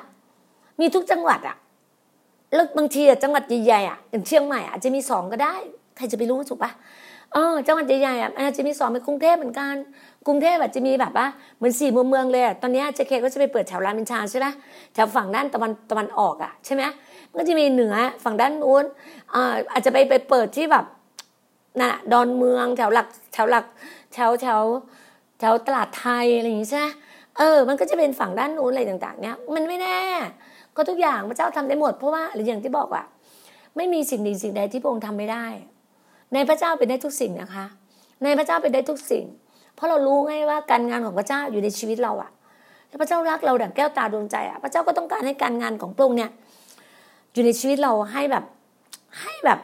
[0.80, 1.56] มีทุกจังหวัดอะ
[2.54, 5.54] แล้วบางทีอะจังหวัดใหญ่ๆอะอย่างเชียงใหม่อาจจะมีสองก็ได้
[5.96, 6.70] ใครจะไปรู้ถูกปะ
[7.32, 9.74] เออจังหวัดใหญ่ๆอะอาจจะมีสองเป็นกรุงเทพเหมือนกัน
[10.26, 14.46] กรุงเทพอาจจะมีแบบว่าเหมือนสี่มืองเมืองเลยตอนนี้เจเคก็จะไปเปิดแถวรามอินทราใช่ไหม
[14.94, 16.82] แถวฝั่งด้านตะวันตะวันออกอะใช่ไหม
[17.30, 18.84] มันก็จะมีเหนือฝั่งด้านนู้น
[19.34, 20.84] อ่าอาจจะไปไปเปิดที่แบบ
[21.80, 23.64] น่ะดอนเมืองแถวหลักแถวหลัก
[24.14, 24.60] แถวแถว
[25.38, 26.86] แถวตลาดไทยอะไรอย่างงี้ใช่ไหม
[27.38, 30.00] เออ มันก็จะเป็นฝั่งด้านนู้นอะไรต่าง ๆ เนี้ยมันไม่แน่
[30.76, 33.02] ก็ทุกอย่างพระเจ้าทำได้หมด เพราะว่าหรืออย่างที่บอกว่า
[33.76, 35.46] ไม่มีสิ่งใดสิ่งใดที่พระองค์ทำไม่ได้
[36.34, 37.66] ในพระเจ้าเป็นได้ทุกสิ่งนะคะ
[38.22, 39.24] ในพระเจ้าเป็นได้ทุกสิ่ง
[39.74, 42.30] เพราะเรารู้ไงว่าการงานของพระเจ้าอยู่ในชีวิตเราอะ
[42.88, 46.30] แล้วพระเจ้ารักเราดั่งแก้วตาดวงใจอะพระเจ้าก็ต้องการให้การงานของพระองค์เนี่ย
[47.32, 48.44] อยู่ในชีวิตเราให้แบบ
[49.22, 49.60] ให้แบบ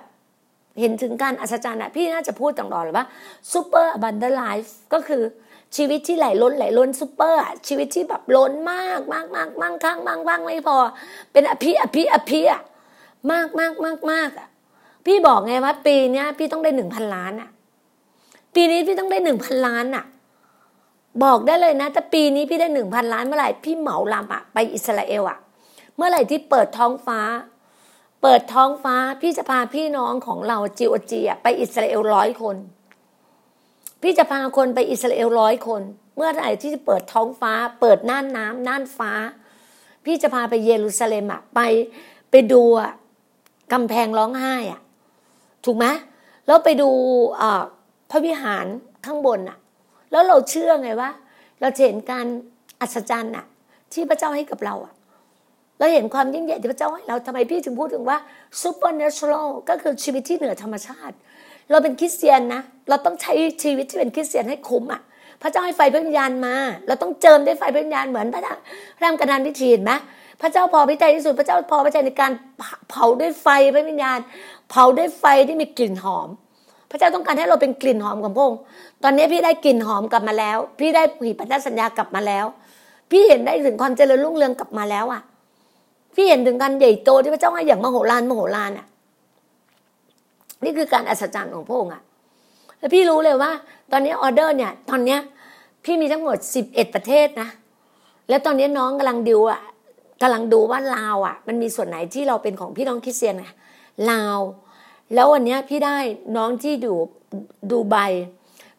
[0.80, 3.06] เห็นถึงการอัศจรรย์อะพี่น่าจะพูดต่างๆเลยว่า
[3.52, 5.22] super abundant life ก็คือ
[5.76, 10.76] ชีวิตที่ไหลล้นไหลล้นซูเปอร์อะชีวิตที่แบบล้นมากมากมากมั่งคั่งมั่งว่างไม่พอ
[11.32, 12.62] เป็นอภิอภิอภิอะ
[13.32, 14.48] มากมากมากมากอะ
[15.06, 17.50] พี่บอกไงว่าปีเนี้ย พี่ต้องได้หนึ่งพันล้านอะ
[18.54, 20.04] ปีนี้พี่ต้องได้หนึ่งพันล้านอะ
[21.24, 25.38] บอกได้เลยนะแต่ปีนี้พี่ได้หนึ่งพันล้านเมื่อไหร่พี่เหมาลำอะไปอิสราเอลอะ
[25.96, 27.20] เมื่อไหร่ที่เปิดท้องฟ้า
[28.22, 32.56] เปิดท้องฟ้าพี่จะพาพี่น้องของเราจีโอจีไปอิสราเอลร้อยคน
[34.02, 35.82] พี่จะพาคนไปอิสราเอลร้อยคน
[36.16, 39.12] เมื่อไหร่ที่จะเปิดท้องฟ้า เปิดน่านน้ำน่านฟ้า
[40.04, 41.60] พี่จะพาไปเยรูซาเล็มอะไป
[42.30, 42.92] ไปดูอะ
[43.72, 44.80] กำแพงร้องไห้อะ
[45.64, 45.86] ถูกไหม
[46.46, 46.90] แล้วไปดู
[48.10, 48.66] พระวิหาร
[49.06, 49.58] ข้างบนอะ
[50.10, 51.10] แล้วเราเชื่อไงว่า
[51.60, 52.26] เราเห็นการ
[52.80, 53.44] อัศจรรย์อะ
[53.92, 54.94] ที่พระเจ้าให้กับเราอะ
[55.78, 58.18] เราเห็นความยิ่งใหญ่ที่พระเจ้าให้เราทำไมพี่ถึงพูดถึงว่า
[58.62, 61.16] supernatural ก็คือชีวิตที่เหนือธรรมชาติ
[61.70, 65.00] เราเป็นคริสเตียนนะ เราต้องใช้ชีวิตที่เป็นคริสเตียนให้คุ้มอะ
[65.42, 66.54] พระเจ้าให้ไฟพระวิญญาณมา
[66.86, 68.42] เราต้องเจิมด้วยไฟพระวิญญาณเหมือนพระ
[69.02, 69.92] รามกระดานพิธีเห็นไหม
[70.40, 72.32] พระเจ้าพอพระทัยที่สุด พระเจ้าพอพระทัยในการ
[72.90, 74.18] เผาด้วยไฟพระวิญญาณ
[74.70, 76.28] เผาด้วยไฟที่มีกลิ่นหอม
[76.90, 78.60] พระเจ้าต้องการให้เราเป็นกลิ่นหอมของพระองค์
[79.02, 82.44] ตอนนี้พี่ได้กลิ่นหอมกลับมาแล้ว พี่ได้ผีพันธสัญญากลับมาแล้ว
[83.10, 85.22] พี่เห็นได้ถึงความเจริญรุ่งเรืองกลับมาแล้วอะ
[86.14, 88.86] พี่เห็นถึงการใหญ่โตที่พระเจ้าให้อย่างมโหฬารมโหฬารอะ
[90.64, 92.02] นี่คือการอัศจรรย์ของพระองค์อะ
[92.78, 93.50] แล้วพี่รู้เลยว่า
[93.92, 95.20] ตอนนี้ออเดอร์เนี่ย ตอนเนี้ย
[95.84, 97.48] พี่มีทั้งหมดสิบเอ็ดประเทศนะ
[98.28, 99.60] แล้วตอนนี้น้องกำลังดิวอะ
[100.22, 103.46] กำลังดูว่าลาวอะมันมีส่วนไหนที่เราเป็นของพี่น้องคริสเตียนไง
[104.10, 104.38] ลาว
[105.14, 105.96] แล้ววันเนี้ยพี่ได้
[106.36, 106.94] น้องที่ดู
[107.70, 107.96] ดูใบ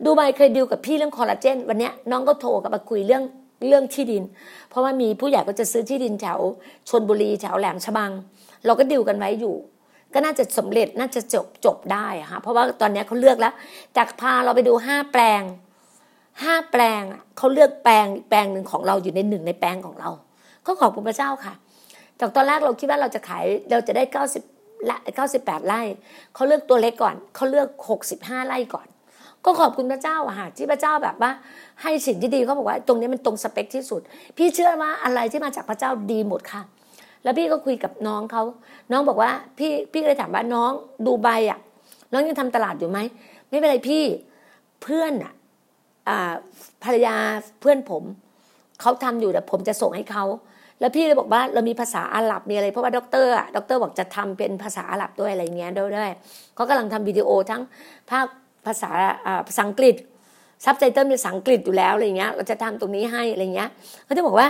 [0.06, 3.24] ดูใบเคยดิวกับพี่เรื่องคอลลาเจนวันเนี้ยน้องก็โทรกับมาคุยเรื่อง
[3.68, 4.24] เรื่องที่ดิน
[4.70, 6.40] เพราะว่ามีผู้ใหญ่ก็จะซื้อที่ดินแถว
[6.90, 8.12] ชนบุรีแถวแหลมฉบัง
[8.66, 9.56] เราก็ดิวกันไว้อยู่
[10.14, 13.54] ก็น่าจะสำเร็จน่าจะจบจบได้ค่ะเพราะว่าตอนนี้เขาเลือกแล้ว
[13.98, 15.42] จากพาเราไปดูห้าแปลง
[16.44, 17.02] ห้าแปลง
[17.38, 20.10] เขาเลือกแปลงแปลงหนึ่งของเราอยู่ในหนึ่งในแปลงของเรา
[20.66, 21.54] ก็ขอบคุณพระเจ้าค่ะ
[22.20, 24.44] จากตอนแรกเราคิดว่าเราจะขายเราจะได้เก้าสิบ
[24.90, 25.82] ละเก้าสิบแปดไร่
[26.34, 28.88] เขาเลือกตัวเล็กก่อนเขาเลือกหกสิบห้าไร่ก่อน
[29.46, 31.32] ก็ขอบคุณพระเจ้าค่ะที่พระเจ้าแบบว่า
[31.82, 34.02] ให้สิ่งที่ดีเขาบอกว่า ตรงนี้มันตรงสเปคที่สุด
[34.38, 36.62] พี่เชื่อว่าอะไรที่มาจากพระเจ้าดีหมดค่ะ
[37.24, 38.44] แล้วพี่ก็คุยกับน้องเขา
[38.92, 40.72] น้องบอกว่าพี่พี่ก็เลยถามว่าน้อง
[41.06, 41.60] ดูใบอะ
[42.12, 43.00] น้องยังทำตลาดอยู่ไหม
[43.50, 44.04] ไม่เป็นไรพี่
[44.84, 45.34] เพื่อนอะ
[46.84, 47.16] ภรรยา
[47.62, 48.04] เพื่อนผม
[48.82, 50.26] เขาทำอยู่แต่ผมจะส่งให้เขา
[50.80, 56.12] แล้วพี่เลยบอกว่าเรามีภาษาอาหรับมีอะไรเพราะว่าด็อกเตอร์อะด็อกเตอร์บอกจะทำเป็นภาษาอาหรับด้วยอะไรเงี้ยด้วยด้วย
[56.56, 57.62] เขากำลังทำวิดีโอทั้ง
[58.10, 58.26] ภาค
[58.66, 58.90] ภาษา
[59.26, 59.96] อ่าภาษาอังกฤษ
[60.66, 63.70] ซับไตเติลเป็นภาษาอังกฤษอยู่แล้วอะไรเงี้ยเราจะทำตรงนี้ให้อะไรเงี้ย
[64.06, 64.48] เขาจะบอกว่า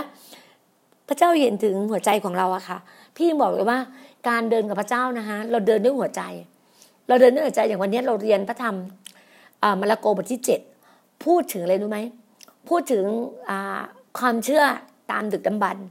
[1.08, 2.78] พระเจ้าเห็นถึงหัวใจของเราอะค่ะ
[3.16, 3.78] พี่ยังบอกเลยว่า
[4.28, 6.22] การเดินกับพระเจ้านะคะเราเดินด้วยหัวใจ
[7.08, 8.76] เราเดินด้วยหัวใจอย่างวันนี้เราเรียนพระธรรม
[9.80, 10.60] มาระโกบทที่เจ็ด
[11.24, 11.98] พูดถึงอะไรรู้ไหม
[12.68, 13.04] พูดถึง
[14.18, 14.62] ความเชื่อ
[15.10, 15.86] ตามดึกดำบรรพ์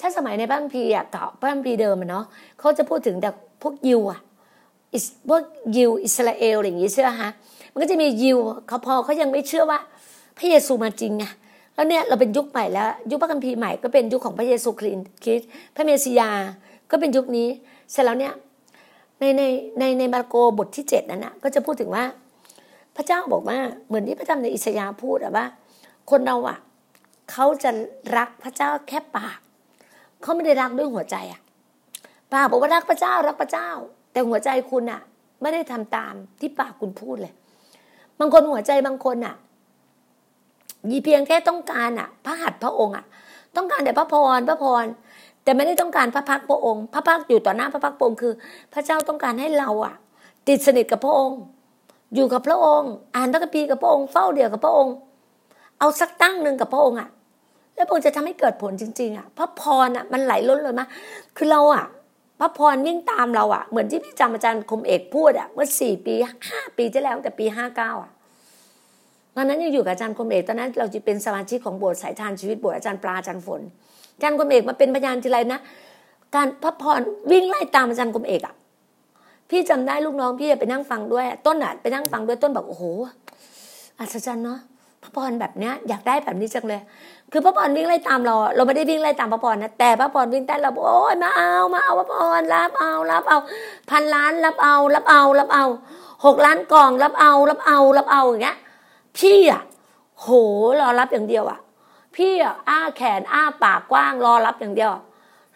[0.00, 2.24] ถ้าสมัยในบ้านพีอะเก่าบ้านพีเดิมอะเนาะ
[2.58, 3.30] เขาจะพูดถึงแต่
[3.62, 4.20] พวกยิวอะ
[5.28, 5.42] พวก
[5.76, 7.30] ยิวอิสราเอลอะไรอย่างงี้เชื่อฮะ
[7.72, 9.78] มันก็จะมียิวเขาพอเขายังไม่เชื่อว่า
[10.38, 11.24] พระเยซูมาจริงไง
[11.78, 14.96] แล้วเนี่ยเราเป็นยุคใหม่แล้ว ยุคพระคัมภีร์ใหม่ก็เป็นยุคของพระเยซูคริส
[15.40, 16.30] ต์พระเมสสิยา
[16.90, 17.48] ก็เป็นยุคนี้
[17.92, 18.34] เสร็จแล้วเนี่ย
[19.20, 19.42] ในใน
[19.78, 22.04] ในในมาระโกบทที่เจ็ดนั้นนะก็จะพูดถึงว่า
[22.96, 25.46] พระเจ้าบอกว่าเหมือนที่พระธรรมในอิสยาพูดอะว่า
[26.10, 26.58] คนเราอะ
[27.30, 27.70] เขาจะ
[28.16, 29.38] รักพระเจ้าแค่ปาก
[30.22, 31.40] เขาไม่ได้รักด้วยหัวใจอะ
[32.32, 33.68] ปากบอกว่ารักพระเจ้ารักพระเจ้า
[34.12, 35.00] แต่หัวใจคุณอะ
[35.42, 37.32] ไม่ได้ทำตามที่ปากคุณพูดเลย
[38.18, 39.34] บางคนหัวใจบางคนอะ
[40.90, 43.04] ยีเพียงแค่ต้องการอะ พระหัตถ์พระองค์อะ
[43.56, 44.84] ต้องการแต่พระพรพระพร
[45.44, 48.32] แต่ไม่ได้ต้องการพระพักพระองค์ พระพักอยู่ต่อหน้าพระพักพระองค์คือ
[48.72, 49.94] พระเจ้าต้องการให้เราอะ
[50.48, 51.40] ติดสนิทกับพระองค์
[52.14, 54.94] อยู่กับพระองค์ อ่านพระคัมภีร์กับพระองค์เฝ้าเดียวกับพระองค์
[55.78, 57.08] เอาสักตั้งหนึ่งกับพระองค์อะ
[57.74, 60.86] แล้วพระองค์จะทำให้เกิดผลจริง ๆ อะ พระพรอะมันไหลล้นเลยมา
[61.36, 61.84] คือเราอะ
[62.40, 66.14] พระพรวิ่งตามเราอะ เหมือนที่พี่จำอาจารย์คมเอกพูดอะ เมื่อสี่ปี
[66.48, 68.12] ห้าปีที่แล้วแต่ปีห้าเก้าอะ
[69.40, 73.60] ตอนนั้นยังอยู่กับอาจารย์คมเอกตอนนั้นเราจะเป็นสมาชิกของโบสถ์สายทานชีวิตโบสถ์อาจารย์ปลาอาจารย์ฝน
[74.14, 75.60] อาจารย์คมเอกมาเป็นพยานทีไรนะ
[76.34, 77.00] การพระพร
[77.32, 78.54] วิ่งไล่ตามอาจารย์คมเอกอะ
[79.50, 82.84] พี่จำได้ลูกน้องพี่ไปนั่งฟังด้วย ต้นอะไปนั่งฟังด้วยต้นบอกโอ้โห
[83.98, 84.58] อัศจรรย์เนาะ
[85.02, 86.80] พระพรแบบเนี้ยอยากได้แบบนี้จังเลย
[87.32, 93.38] คือพระพรวิ่งไล่ตามเรา เราไม่ได้วิ่งไล่ตามพระพรนะแต่พระพรวิ่งแต่เราโอ้ยมาเอามาเอาพระพรรับเอารับเอา
[93.90, 95.64] พันล้านรับเอารับเอารับเอา
[96.24, 98.58] หกล้านกล่องรับเอารับเอารับเอาอย่างเงี้ย
[99.18, 99.62] พี่อะ
[100.20, 100.28] โห
[100.80, 101.58] รอรับอย่างเดียวอะ
[102.16, 104.90] พี่อะอ้าแขนอ้าปากกว้างรอรับอย่างเดียว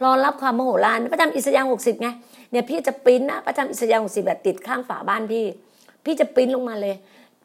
[0.04, 2.08] รอรับความโมโหลานพระธรรมอิสยาห์หกสิบไง
[2.50, 5.44] เนี่ยพี่จะปิ้นนะพระธรรมอิสยาห์หกสิบแบบติดข้างฝาบ้านพี่
[6.04, 6.94] พี่จะปิ้นลงมาเลย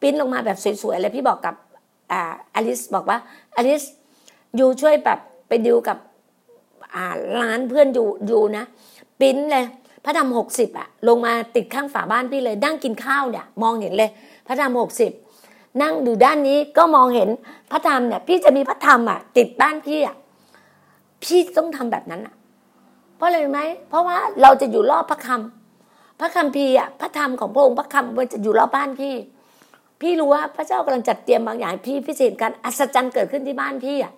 [0.01, 1.55] ปิ้นลงมาแบบสวยๆเลยพี่บอกกับ
[2.11, 2.21] อ่า
[2.55, 3.17] อลิสบอกว่า
[3.55, 3.83] อลิส
[4.55, 5.97] อยู่ช่วยแบบไปดิวกับ
[6.95, 7.05] อ่า
[7.41, 8.63] ร้านเพื่อนอยู่อยู่นะ
[9.19, 9.65] ปิ้นเลย
[10.05, 14.09] พระธรรมหกสิบอะลงมาติดข้างฝาบ้านพี่เลยนั่งกินข้าวเนี่ย มองเห็นเลย
[14.47, 15.11] พระธรรมหกสิบ
[15.81, 17.29] นั่งดูด้านนี้ก็มองเห็น
[17.71, 20.15] พระธรรมเนี่ย พี่จะมีพระธรรมอะ ติดบ้านพี่อะ
[21.23, 22.35] พี่ต้องทำแบบนั้นอะ
[23.17, 23.59] เพราะอะไรไหม
[23.89, 29.15] เพราะว่าเราจะอยู่รอบพระคำพระคำพีอะพระธรรมของพระองค์พระคำมันจะอยู่รอบบ้านพี่
[30.01, 34.13] พี่รู้ว่าพระเจ้ากำลังจัดเตรียมบางอย่างพี่พิเศษการอัศจรรย์เกิดขึ้นที่บ้านพี่อะ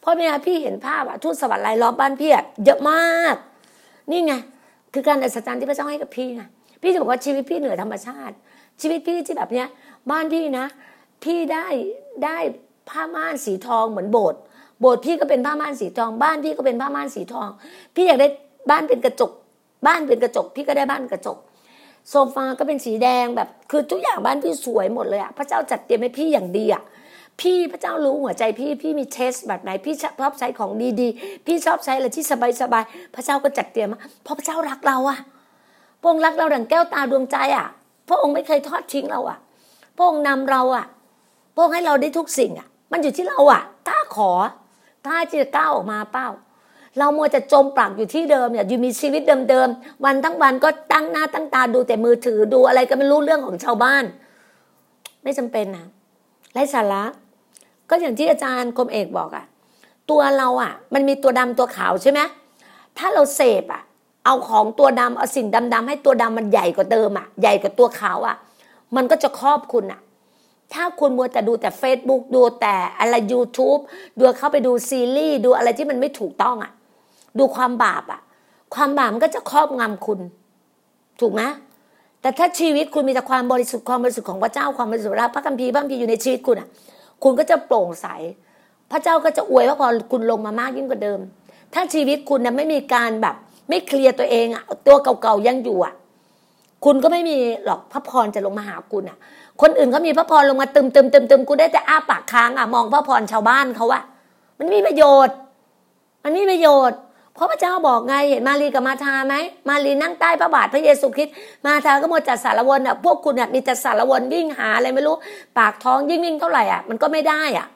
[0.00, 3.34] เพราะเวลาพี่เห็นภาพอะทูตสวรรค์ลายล้อมบ้านพี่อะเยอะมาก
[4.10, 4.32] นี่ไง
[4.92, 6.42] คือการอัศจรรย์ที่พระเจ้าให้กับพี่ไง
[6.82, 8.34] พี่จะบอกว่าชีวิตพี่เหนือธรรมชาติ
[8.80, 9.66] ชีวิตพี่ที่แบบเนี้ย
[10.10, 10.66] บ้านพี่นะ
[11.24, 11.66] พี่ได้
[12.24, 12.36] ได้
[12.88, 14.40] ผ้าม่านสีทองเหมือนโบสถ์
[14.80, 17.48] โบสถ์พี่ก็เป็นผ้าม่านสีทอง บ้านพี่ก็เป็นผ้าม่านสีทอง
[17.94, 18.28] พี่อยากได้
[18.70, 19.32] บ้านเป็นกระจก
[19.86, 21.38] บ้านเป็นกระจก พี่ก็ได้บ้านกระจก
[22.10, 26.82] โซฟาก็เป็นสีแดงแบบคือทุกอย่างบ้านพี่สวยหมดเลยอะพระเจ้าจัดเตรียมให้พี่อย่างดีอะ
[27.40, 32.24] พี่พระเจ้ารู้หัวใจพี่พี่มีเทสแบบไหนพี่ชอบใช้ของดีๆ พี่ชอบใช้อะไรที่
[32.60, 35.18] สบายๆพระเจ้าก็จัดเตรียมมาเพราะพระเจ้ารักเราอะ
[36.00, 37.66] พระองค์รักเราดังแก้วตาดวงใจอะ
[38.08, 39.38] พระองค์ไม่เคยทอดทิ้งเราอะ
[39.96, 40.86] พระองค์นำเราอะ
[41.56, 44.30] พวกให้เราได้ทุกสิ่งอะ มันอยู่ที่เราอะกล้าขอ
[45.06, 46.28] กล้าที่จะก้าวออกมาเป้า
[46.98, 54.04] เรามัวจะจมปลักอยู่ที่เดิมเนี่ยอยู่มีชีวิตเดิมๆวันทั้งวันก็ตั้งหน้าตั้งตาดูแต่มือถือดูอะไรก็ไม่รู้เรื่องของชาวบ้าน
[55.22, 55.86] ไม่จำเป็นนะ
[56.52, 57.02] ไร้สาระ
[57.88, 59.44] ก็อย่างที่อาจารย์คมเอกบอกอะ
[60.10, 62.20] ตัวเราอะ มันมีตัวดำตัวขาวใช่ไหม
[62.98, 63.82] ถ้าเราเสพอะ
[64.26, 68.36] เอาของตัวดำเอาสิ่งดำๆให้ตัวดำมันใหญ่กว่าเดิมอะ ใหญ่กว่าตัวขาวอะ
[68.96, 70.00] มันก็จะครอบคุณอะ
[70.74, 73.80] ถ้าคุณมัวแต่ดูแต่ Facebook ดูแต่อะไร YouTube
[74.18, 76.72] ดูเข้าไปดูซีรีส์ดูอะไรที่มันไม่ถูกต้องอะ
[77.38, 78.20] ดูความบาปอะ
[78.74, 80.18] ความบาปมันก็จะครอบงำคุณ
[81.20, 81.42] ถูกไหม
[82.20, 86.68] แต่ถ้าชีวิตคุณมีแต่ความบริสุทธิ์ความบริสุทธิ์ของพระเจ้าความบริสุทธิ์รักพระคัมภีร์พระคัมภีร์อยู่ในชีวิตคุณอะ
[87.22, 88.06] คุณก็จะโปร่งใส
[88.90, 91.20] พระเจ้าก็จะอวยพระพรคุณลงมามากยิ่งกว่าเดิม
[91.74, 93.36] ถ้าชีวิตคุณนะไม่มีการแบบ
[93.68, 95.94] ไม่เคลียร์ตัวเองอะตัวเก่าๆยังอยู่อะ
[96.84, 99.18] คุณก็ไม่มีหรอกพระพรจะลงมาหาคุณอะ
[99.62, 104.02] คนอื่นเขามีพระพรลงมาตึมตึมตึมตึมคุณได้แต่อ้าปากค้างอะมองพระพรชาวบ้านเขาอะ
[104.58, 105.34] มันมีประโยชน์
[106.24, 106.98] มันมีประโยชน์
[107.34, 109.34] เพราะพระเจ้าบอกไงเห็นมารีกับมาธาไหม
[109.68, 111.34] มารีนั่งใต้พระบาทพระเยซูคริสต์
[111.66, 115.16] มาธาก็หมดจัดสารวนอะพวกคุณอะมีแต่สารวนวิ่งหาอะไรไม่รู้
[115.58, 117.66] ปากท้องยิ่งวิ่งเท่าไหร่อะมันก็ไม่ได้อะ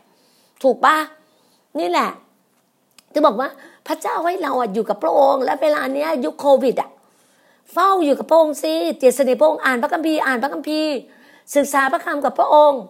[0.62, 0.96] ถูกปะ
[1.78, 2.10] นี่แหละ
[3.14, 3.48] จะบอกว่า
[3.86, 6.90] พระเจ้าให้เราอะอยู่กับพระองค์และเวลาเนี้ยยุคโควิดอะ
[7.72, 10.94] เฝ้าอยู่กับพระองค์สิเจตสนิพระองค์อ่านพระคัมภีร์อ่านพระคัมภีร์
[11.54, 12.82] ศึกษาพระคำกับพระองค์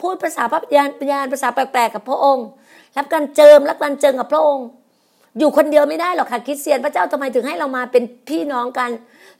[0.00, 2.46] พูดภาษาพระยานยานภาษาแปลกๆกับพระองค์
[2.96, 4.66] รับการเจิมรับการเจิมกับพระองค์
[5.38, 8.90] อยู่คนเดียวไม่ได้หรอกค่ะคริสเตียนพระเจ้าทำไมถึงให้เรามาเป็นพี่น้องกัน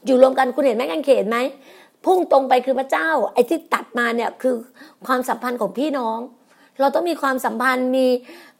[0.06, 1.38] อยู่รวมกันคุณเห็นไหมกันเขนไหม
[2.04, 4.54] พุ่งตรงไปคือพระเจ้า ไอ้ที่ตัดมาเนี่ยคือ
[5.06, 6.18] ความสัมพันธ์ของพี่น้อง
[6.80, 8.06] เราต้องมีความสัมพันธ์มี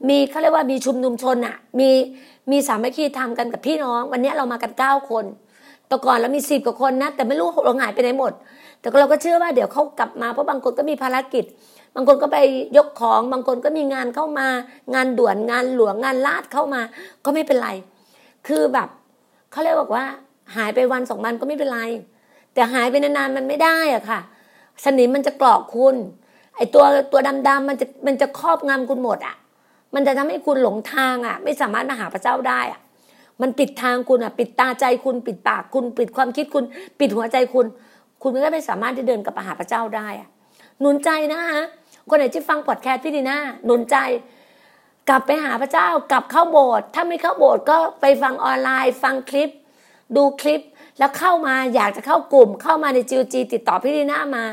[0.09, 1.90] มีเขาเรียกว่ามีชุมนุมชนอะมี
[2.51, 5.25] มีสามัคคีทำกันกับพี่น้อง วันนี้เรามากันเก้าคน
[5.88, 8.33] แต่ก่อนเรามีสิบกว่าคนนะแต่ไม่รู้เราหายไปไหนหมด
[8.81, 11.45] แต่เราก็เชื่อว่าเดี๋ยวเขากลับมาเพราะบางคนก็มีภารกิจ
[11.95, 12.38] บางคนก็ไป
[12.77, 14.47] ยกของบางคนก็มีงานเข้ามา
[14.95, 16.81] งานด่วนงานหลวงงานลาดเข้ามา
[17.25, 17.71] ก็ไม่เป็นไร
[18.47, 18.88] คือแบบ
[19.51, 20.05] เขาเรียกบอกว่า
[20.57, 21.81] หายไปวันสองวันก็ไม่เป็นไร
[22.55, 24.21] แต่หายไปนานๆมันไม่ได้อะค่ะ
[24.85, 25.97] สนิมมันจะกรอกคุณ
[26.57, 29.37] ไอตัวตัวดำๆมันจะมันจะครอบงำคุณหมดอะ
[29.95, 32.81] มันจะทำให้คุณหลงทางอะ ไม่สามารถมาหาพระเจ้าได้อะ
[33.40, 36.64] มันปิดทางคุณอะ ปิดตาใจคุณ ปิดปากคุณ ปิดความคิดคุณ
[37.01, 37.66] ปิดหัวใจคุณ
[38.22, 40.09] คุณก็ไม่สามารถที่เดินกลับมหาพระเจ้าได้
[40.80, 41.62] หนุนใจนะคะ
[42.09, 43.96] คนไหนที่ฟังพอดแคสต์พี่ดีน่าหนุนใจ
[45.09, 49.50] กลับไปหาพระเจ้ากลับเข้าโบสถ์ถ้าไม่เข้าโบสถ์ก็ไปฟังออนไลน์ ฟังคลิป
[50.16, 50.61] ดูคลิป
[50.98, 54.44] แล้วเข้ามาอยากจะเข้ากลุ่ม เข้ามาในจีโอจีติดต่อพี่ดีน่ามา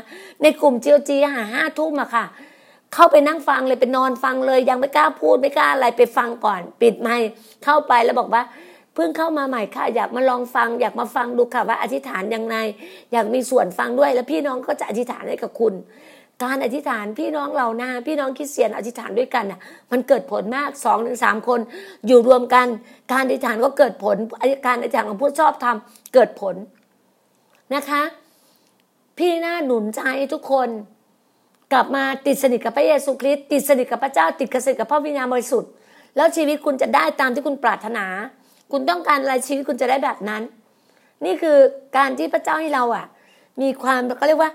[0.42, 2.24] ในกลุ่มจีโอจีหาห้าทุ่มอะค่ะ
[2.94, 7.26] เข้าไปนั่งฟังเลยไปนอนฟังเลย ยังไม่กล้าพูดไม่กล้าอะไรไปฟังก่อน ปิดไมค์
[7.64, 8.42] เข้าไปแล้วบอกว่า
[8.98, 12.56] พิ่งเข้ามาใหม่ค่ะ อยากมาลองฟัง อยากมาฟังดูค่ะว่าอธิษฐานยังไง
[13.12, 15.74] อยากมีส่วนฟังด้วย แล้วพี่น้องก็จะอธิษฐานให้กับคุณ
[16.44, 21.60] การอธิษฐานพี่น้องเรานะพี่น้องคริสเตียนอธิษฐานด้วยกันน่ะ มันเกิดผลมากสองถึงสามคน
[22.06, 22.66] อยู่รวมกัน
[23.12, 24.16] การอธิษฐานก็เกิดผล
[24.66, 26.54] การอธิษฐานของผู้ชอบทำเกิดผล
[27.74, 28.02] นะคะ
[29.18, 30.00] พี่น่าหนุนใจ
[30.32, 30.68] ทุกคน
[31.72, 35.70] กลับมาติดสนิทกับพระเยซูคริสต์ติดสนิทกับพระเจ้าติดสนิทกับพระวิญญาณบริสุทธิ์
[36.16, 38.06] แล้วชีวิตคุณจะได้ตามที่คุณปรารถนา
[38.70, 40.42] คุณต้องการอะไรชีวิตคุณจะได้แบบนั้น
[41.24, 41.56] นี่คือ
[41.96, 43.06] การที่พระเจ้าให้เราอะ
[43.62, 44.52] มีความเขาเรียกว่า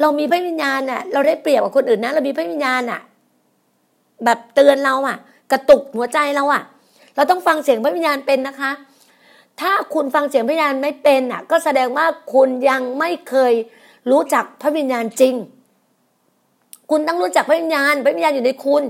[0.00, 3.00] เรามีพระวิญญาณอะ เราได้เปรียบกับคนอื่นนะเรามีพระวิญญาณอะ
[4.24, 5.16] แบบเตือนเราอะ
[5.52, 6.62] กระตุกหัวใจเราอะ
[7.16, 8.70] เราต้องฟังเสียงพระวิญญาณเป็นนะคะ
[9.60, 13.52] ถ้าคุณฟังเสียงพระวิญญาณไม่เป็นอะ ก็แสดงว่าคุณยังไม่เคย
[14.10, 15.34] รู้จักพระวิญญาณจริง
[16.90, 18.82] คุณต้องรู้จักพระวิญญาณพระวิญญาณอยู่ในคุณ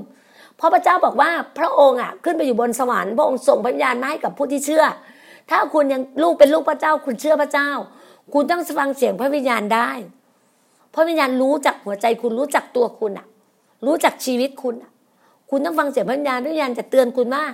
[0.57, 4.85] เพราะพระเจ้าบอกว่าพระองค์อะขึ้นไปอยู่บนสวรรค์พระองค์ส่งพระวิญญาณมาให้กับผู้ที่เชื่อ
[5.51, 7.71] ถ้าคุณยังลูกเป็นลูกพระเจ้า คุณเชื่อพระเจ้า
[8.33, 9.91] คุณต้องฟังเสียงพระวิญญาณได้
[10.95, 13.27] พระวิญญาณรู้จักหัวใจคุณรู้จักตัวคุณอะ
[13.87, 14.91] รู้จักชีวิตคุณอะ
[15.51, 17.45] คุณต้องฟังเสียงพระวิญญาณพระวิญญาณจะเตือนคุณว่า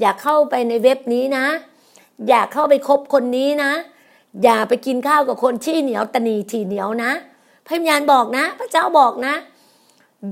[0.00, 1.46] อย่าเข้าไปในเว็บนี้นะ
[2.28, 3.72] อย่าเข้าไปคบคนนี้นะ
[4.42, 7.12] อย่าไปกินข้าวกับคนที่เหนียวตนีทีเหนียวนะ
[7.66, 9.34] พระวิญญาณบอกนะ พระเจ้าบอกนะ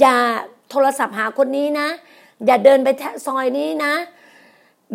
[0.00, 0.16] อย่า
[0.72, 1.88] โทรศัพท์หาคนนี้นะ
[2.46, 2.88] อย่าเดินไป
[3.26, 3.94] ซอยนี้นะ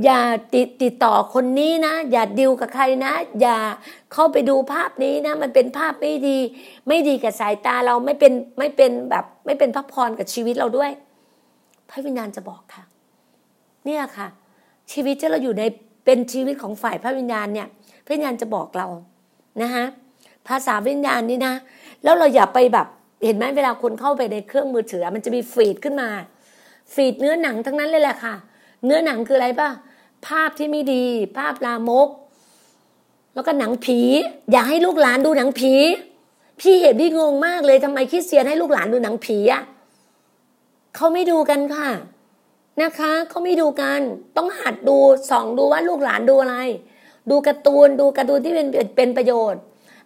[0.03, 0.21] อย่า
[0.53, 3.57] ติดติดต่อคนนี้นะ อย่าดิวกับใครนะ อย่า
[4.13, 6.37] เข้าไปดูภาพนี้นะ มันเป็นภาพไม่ดี
[6.87, 10.91] ไม่ดีกับสายตาเราไม่เป็นไม่เป็นแบบไม่เป็นพระพรกับชีวิตเราด้วย
[11.89, 12.83] พระวิญญาณจะบอกค่ะ
[13.85, 14.27] เนี่ยค่ะ
[14.91, 15.63] ชีวิตที่เราอยู่ใน
[16.05, 17.67] เป็นชีวิตของฝ่ายพระวิญญาณเนี่ย
[18.05, 18.87] พระวิญญาณจะบอกเรา
[19.61, 19.85] นะคะ
[20.47, 21.53] ภาษาวิญญาณนี่นะ
[22.03, 22.87] แล้วเราอย่าไปแบบ
[23.25, 26.09] เห็นไหมเวลาคนเข้าไปในเครื่องมือถือ มันจะมีฟีดขึ้นมา
[26.93, 28.35] ฟีดเนื้อหนังทั้งนั้นเลยแหละค่ะ
[28.85, 29.69] เนื้อหนังคืออะไรป่ะ
[30.27, 31.05] ภาพที่ไม่ดี
[31.37, 32.09] ภาพลามก
[33.33, 33.99] แล้วก็หนังผี
[34.51, 35.73] อย่าให้ลูกหลานดูหนังผี
[36.59, 39.63] พี่เห็นพี่งงมากเลยทำไมคริสเตียนให้ลูกหลานดูหนังผีอะ
[40.95, 41.89] เขาไม่ดูกันค่ะ
[42.81, 43.99] นะคะเขาไม่ดูกัน
[44.37, 44.97] ต้องหัดดู
[45.29, 46.57] ส่องดูว่าลูกหลานดูอะไร
[47.29, 49.61] ดูการ์ตูนดูการ์ตูนที่เป็นเป็นประโยชน์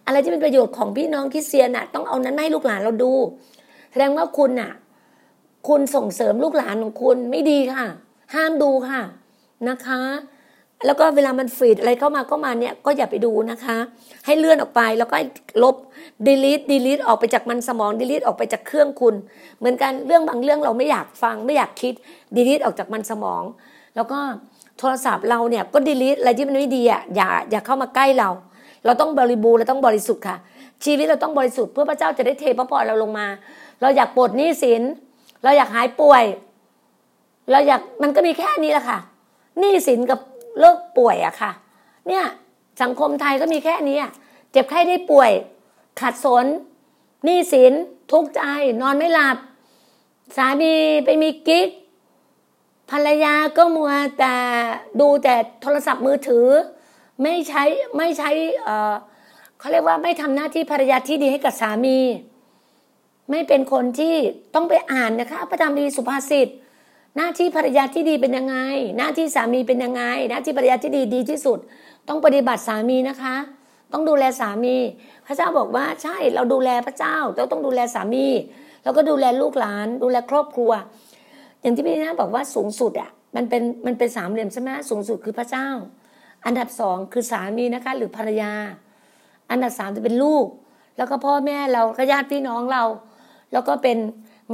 [0.06, 3.12] อะไรที่เป็นประโยชน์ของพี่น้องคริสเตียนน่ะ ต้องเอานั้นให้ลูกหลานเราดู
[3.90, 4.72] แสดงว่าคุณน่ะ
[5.68, 7.86] คุณส่งเสริมลูกหลานของคุณไม่ดีค่ะ
[8.34, 9.00] ห้ามดูค่ะ
[9.68, 10.02] นะคะ
[10.86, 13.76] แล้วก็เวลามันฟีดอะไรเข้ามาก็มาเนี่ยก็อย่าไปดูนะคะ
[14.26, 15.16] ให้เลื่อนออกไปแล้วก็
[15.62, 15.76] ลบ
[16.26, 19.14] delete delete ออกไปจากมันสมอง delete ออกไปจากเครื่องคุณ
[19.58, 21.94] เหมือนกันเรื่องบางเรื่องเราไม่อยากฟังไม่อยากคิด
[22.36, 23.42] delete ออกจากมันสมอง
[23.96, 24.18] แล้วก็
[24.78, 28.30] โทรศัพท์เราเนี่ยก็ delete อะไรที่มันไม่ดีอะอย่าอย่าเข้ามาใกล้เรา
[28.84, 30.36] เราต้องบริบูรณ์เราต้องบริสุทธิ์ค่ะ
[30.84, 33.26] ชีวิตเราต้องบริสุทธิ์เพื่อพระเจ้าจะได้เทพระพรเราลงมา
[33.80, 34.82] เราอยากปลดหนี้สิน
[35.42, 36.24] เราอยากหายป่วย
[37.50, 38.98] เราอยากมันก็มีแค่นี้แหละค่ะ
[39.58, 40.20] หนี้สินกับ
[40.60, 41.52] เลิกป่วยอะค่ะ
[42.08, 42.24] เนี่ย
[42.82, 43.98] สังคมไทยก็มีแค่นี้
[44.52, 45.30] เจ็บไข้ได้ป่วย
[46.00, 46.46] ขัดสน
[47.24, 47.72] หนี้สิน
[48.12, 48.40] ทุกข์ใจ
[48.80, 49.36] นอนไม่หลับ
[50.36, 50.74] สามี
[51.04, 51.68] ไปมีกิ๊ก
[52.90, 54.34] ภรรยาก็มัวแต่
[55.00, 56.46] ดูแต่โทรศัพท์มือถือ
[57.22, 57.64] ไม่ใช้
[57.96, 58.30] ไม่ใช้
[58.64, 58.94] เออ
[59.58, 61.98] เขาเรียกว่าไม่ทำหน้าที่ภรรยาที่ดีให้กับสามี
[63.30, 64.14] ไม่เป็นคนที่
[64.54, 66.48] ต้องไปอ่านนะคะพระธรรมดีสุภาษิต
[67.16, 68.56] หน้าที่ภรรยาที่ดีเป็นยังไง
[68.98, 71.58] หน้าที่สามีเป็นยังไง หน้าที่ภรรยาที่ดีดีที่สุด
[72.08, 73.36] ต้องปฏิบัติสามีนะคะ
[73.92, 74.76] ต้องดูแลสามี
[75.26, 78.26] พระเจ้าบอกว่าใช่เราดูแลพระเจ้าเราต้องดูแลสามี
[78.82, 80.70] แล้วก็ดูแลลูกหลาน ดูแลครอบครัว
[81.62, 85.68] อย่างที่พี่นะบอกว่าสูงสุดอะมันเป็นมันเป็นสามเหลี่ยมใช่ไหมสูงสุดคือพระเจ้า
[86.46, 88.52] อันดับสองคือสามีนะคะ หรือภรรยา
[89.50, 90.46] อันดับสามจะเป็นลูก
[90.96, 92.82] แล้วก็พ่อแม่เราก็ญาติพี่น้องเรา
[93.52, 93.98] แล้วก็เป็น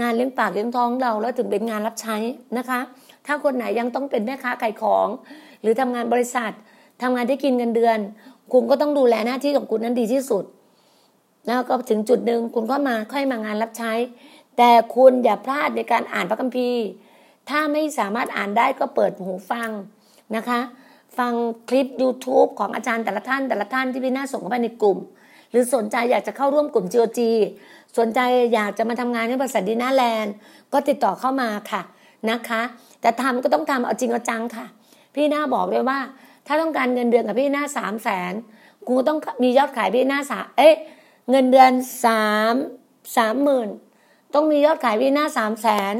[0.00, 2.16] งานเลี้ยงปากเลี้ยงท้องเรา แล้วถึงเป็นงานรับใช้
[2.58, 2.80] นะคะ
[3.26, 5.08] ถ้าคนไหนยังต้องเป็นแม่ค้าขายของ
[5.62, 6.52] หรือทำงานบริษัท
[7.02, 7.98] ทำงานที่กินเงินเดือน
[8.52, 10.44] คุณก็ต้องดูแลหน้าที่ของคุณนั้นดีที่สุด
[11.46, 13.92] แล้วก็ถึงจุดหนึ่งคุณก็มาค่อยมางานรับใช้
[14.56, 16.84] แต่คุณอย่าพลาดในการอ่านพระคัมภีร์
[17.48, 19.70] ถ้าไม่สามารถอ่านได้ก็เปิดหูฟัง
[20.36, 20.60] นะคะ
[21.18, 21.32] ฟัง
[21.68, 24.98] คลิป YouTube ของอาจารย์แต่ละท่านแต่ละท่านที่พี่น่าส่งเข้าไปในกลุ่ม
[25.50, 27.20] หรือสนใจอยากจะเข้าร่วมกลุ่ม GOG
[27.98, 28.20] สนใจ
[28.54, 30.32] อยากจะมาทำงานในบริษัทดีน่าแลนด์
[30.72, 31.82] ก็ติดต่อเข้ามาค่ะ
[32.30, 32.62] นะคะ
[33.00, 34.66] แต่ทำก็ต้องทำเอาจริงเอาจังค่ะ
[35.14, 36.00] พี่น่าบอกเลยว่า
[36.46, 38.32] ถ้าต้องการเงินเดือนกับพี่น่าสามแสน
[38.88, 40.74] กูต้องมียอดขายพี่น่าสาเอ๊ะ
[41.30, 41.72] เงินเดือน
[42.04, 42.54] สาม
[43.16, 43.68] สามหมื่น
[44.34, 45.94] ต้องมียอดขายพี่น่าสามแสน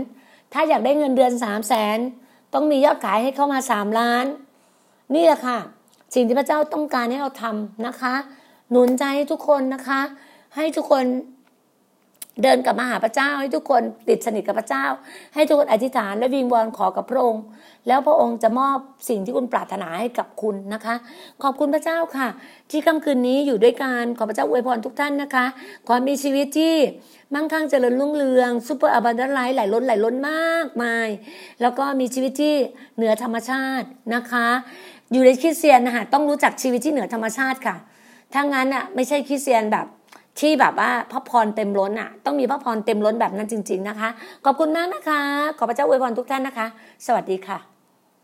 [0.53, 1.99] ถ้าอยากได้เงินเดือนสามแสน
[2.55, 4.27] ต้องมียอดขายให้เข้ามาสามล้าน
[5.15, 5.59] นี่แหละค่ะ
[6.15, 8.15] สิ่งที่พระเจ้าต้องการให้เราทำนะคะ
[8.71, 10.01] หนุนใจให้ทุกคนนะคะ
[10.57, 11.05] ให้ทุกคน
[12.43, 14.85] เดินกลับมาหาพระเจ้า ให้ทุกคนติดสนิทกับพระเจ้า
[15.35, 17.43] ให้ทุกคนอธิษฐานและวิงวอนขอกับพระองค์
[17.89, 18.79] แล้วพระองค์จะมอบ
[19.09, 20.95] สิ่งที่คุณปรารถนาให้กับคุณนะคะ
[21.43, 22.29] ขอบคุณพระเจ้าค่ะ
[22.71, 25.47] ที่ค่ำคืนนี้อยู่ด้วยกันขอพระเจ้าอวยพรทุกท่านนะคะ
[25.87, 26.75] ขอมีชีวิตที่
[27.35, 31.09] มั่งคั่งเจริญรุ่งเรือง super abundant life ไหลล้นไหลล้นมากมาย
[31.63, 32.55] แล้วก็มีชีวิตที่
[32.97, 34.49] เหนือธรรมชาตินะคะ
[35.13, 37.77] อยู่ในคริสเตียนนะคะต้องรู้จักชีวิตที่เหนือธรรมชาติค่ะ
[38.35, 39.87] ถ้างั้นอะไม่ใช่คริสเตียนแบบ
[40.41, 44.09] ที่แบบว่าพระพรเต็มล้นอะ ต้องมีพระพรเต็มล้นแบบนั้นจริง ๆนะคะ
[44.45, 45.21] ขอบคุณมากนะคะ
[45.59, 46.67] ขอพระเจ้าอวยพรทุกท่านนะคะ
[47.07, 47.78] สวัสดีค่ะ